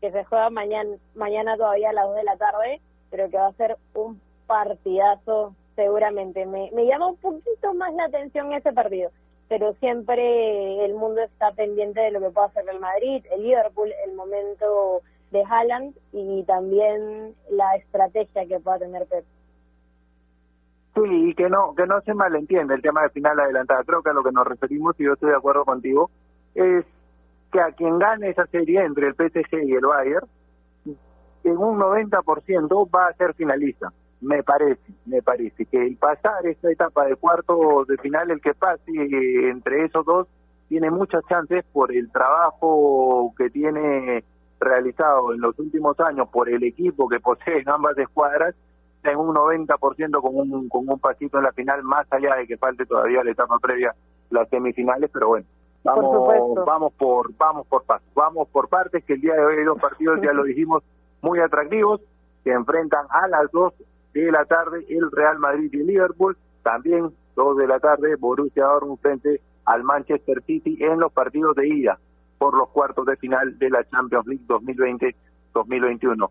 [0.00, 2.80] que se juega mañana, mañana todavía a las 2 de la tarde,
[3.10, 6.46] pero que va a ser un partidazo seguramente.
[6.46, 9.10] Me, me llama un poquito más la atención ese partido
[9.48, 13.92] pero siempre el mundo está pendiente de lo que pueda hacer el Madrid, el Liverpool,
[14.06, 19.24] el momento de Haaland y también la estrategia que pueda tener Pep.
[20.94, 23.84] Sí, y que no que no se malentiende el tema de final adelantada.
[23.84, 26.10] Creo que a lo que nos referimos, y yo estoy de acuerdo contigo,
[26.54, 26.84] es
[27.52, 30.26] que a quien gane esa serie entre el PSG y el Bayern,
[31.44, 36.70] en un 90% va a ser finalista me parece, me parece que el pasar esta
[36.70, 38.90] etapa de cuarto de final, el que pase
[39.48, 40.26] entre esos dos,
[40.68, 44.24] tiene muchas chances por el trabajo que tiene
[44.60, 48.54] realizado en los últimos años por el equipo que posee en ambas escuadras,
[49.04, 52.56] en un 90% con un, con un pasito en la final, más allá de que
[52.56, 53.94] falte todavía la etapa previa,
[54.30, 55.46] las semifinales, pero bueno,
[55.84, 59.64] vamos, vamos por, vamos por pasos, vamos por partes, que el día de hoy hay
[59.64, 60.82] dos partidos, ya lo dijimos,
[61.22, 62.00] muy atractivos,
[62.44, 63.72] que enfrentan a las dos
[64.22, 69.00] de la tarde el Real Madrid y Liverpool, también dos de la tarde Borussia Dortmund
[69.00, 71.98] frente al Manchester City en los partidos de ida
[72.38, 76.30] por los cuartos de final de la Champions League 2020-2021.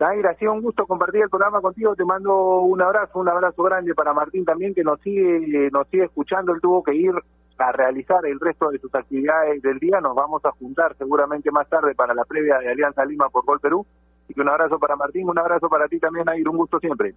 [0.00, 1.96] Nair, ha sido un gusto compartir el programa contigo.
[1.96, 6.04] Te mando un abrazo, un abrazo grande para Martín también, que nos sigue, nos sigue
[6.04, 6.52] escuchando.
[6.52, 7.12] Él tuvo que ir
[7.58, 10.00] a realizar el resto de sus actividades del día.
[10.00, 13.58] Nos vamos a juntar seguramente más tarde para la previa de Alianza Lima por Gol
[13.58, 13.84] Perú.
[14.28, 17.14] Así que un abrazo para Martín, un abrazo para ti también, Nair, un gusto siempre.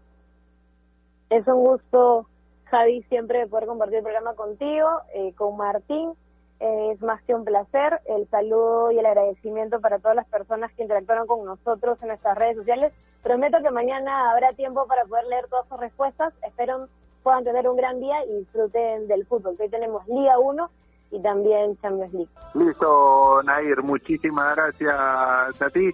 [1.29, 2.25] Es un gusto,
[2.69, 6.13] Javi, siempre poder compartir el programa contigo, eh, con Martín.
[6.61, 7.99] Eh, es más que un placer.
[8.05, 12.37] El saludo y el agradecimiento para todas las personas que interactuaron con nosotros en nuestras
[12.37, 12.93] redes sociales.
[13.21, 16.33] Prometo que mañana habrá tiempo para poder leer todas sus respuestas.
[16.47, 16.87] Espero
[17.23, 19.57] puedan tener un gran día y disfruten del fútbol.
[19.59, 20.69] Hoy tenemos Liga 1
[21.11, 22.29] y también Champions League.
[22.53, 23.83] Listo, Nair.
[23.83, 24.95] Muchísimas gracias
[25.61, 25.91] a ti.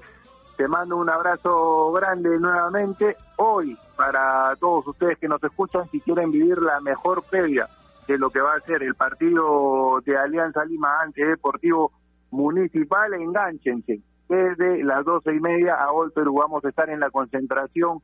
[0.58, 6.32] Te mando un abrazo grande nuevamente hoy para todos ustedes que nos escuchan si quieren
[6.32, 7.68] vivir la mejor previa
[8.08, 11.92] de lo que va a ser el partido de Alianza Lima ante Deportivo
[12.32, 14.02] Municipal, enganchense.
[14.28, 18.00] Desde las doce y media a Gol Perú vamos a estar en la concentración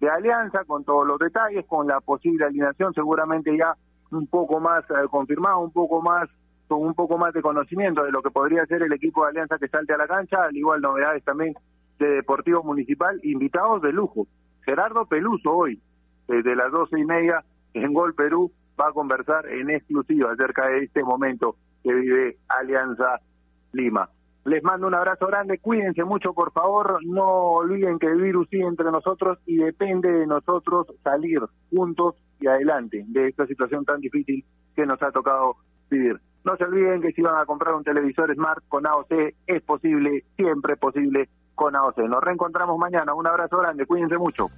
[0.00, 3.76] de Alianza con todos los detalles, con la posible alineación seguramente ya
[4.12, 6.26] un poco más eh, confirmado, un poco más
[6.68, 9.58] con un poco más de conocimiento de lo que podría ser el equipo de Alianza
[9.58, 11.54] que salte a la cancha, al igual novedades también
[11.98, 14.26] de Deportivo Municipal, invitados de lujo,
[14.64, 15.80] Gerardo Peluso hoy,
[16.26, 17.42] desde las doce y media,
[17.74, 23.20] en Gol Perú, va a conversar en exclusiva acerca de este momento que vive Alianza
[23.72, 24.08] Lima.
[24.44, 28.90] Les mando un abrazo grande, cuídense mucho por favor, no olviden que el virus entre
[28.90, 31.40] nosotros y depende de nosotros salir
[31.70, 34.44] juntos y adelante de esta situación tan difícil
[34.74, 35.56] que nos ha tocado
[35.90, 36.18] vivir.
[36.44, 39.12] No se olviden que si van a comprar un televisor Smart con AOC,
[39.46, 41.28] es posible, siempre posible
[41.58, 41.98] con AOC.
[42.08, 44.48] Nos reencontramos mañana, un abrazo grande, cuídense mucho.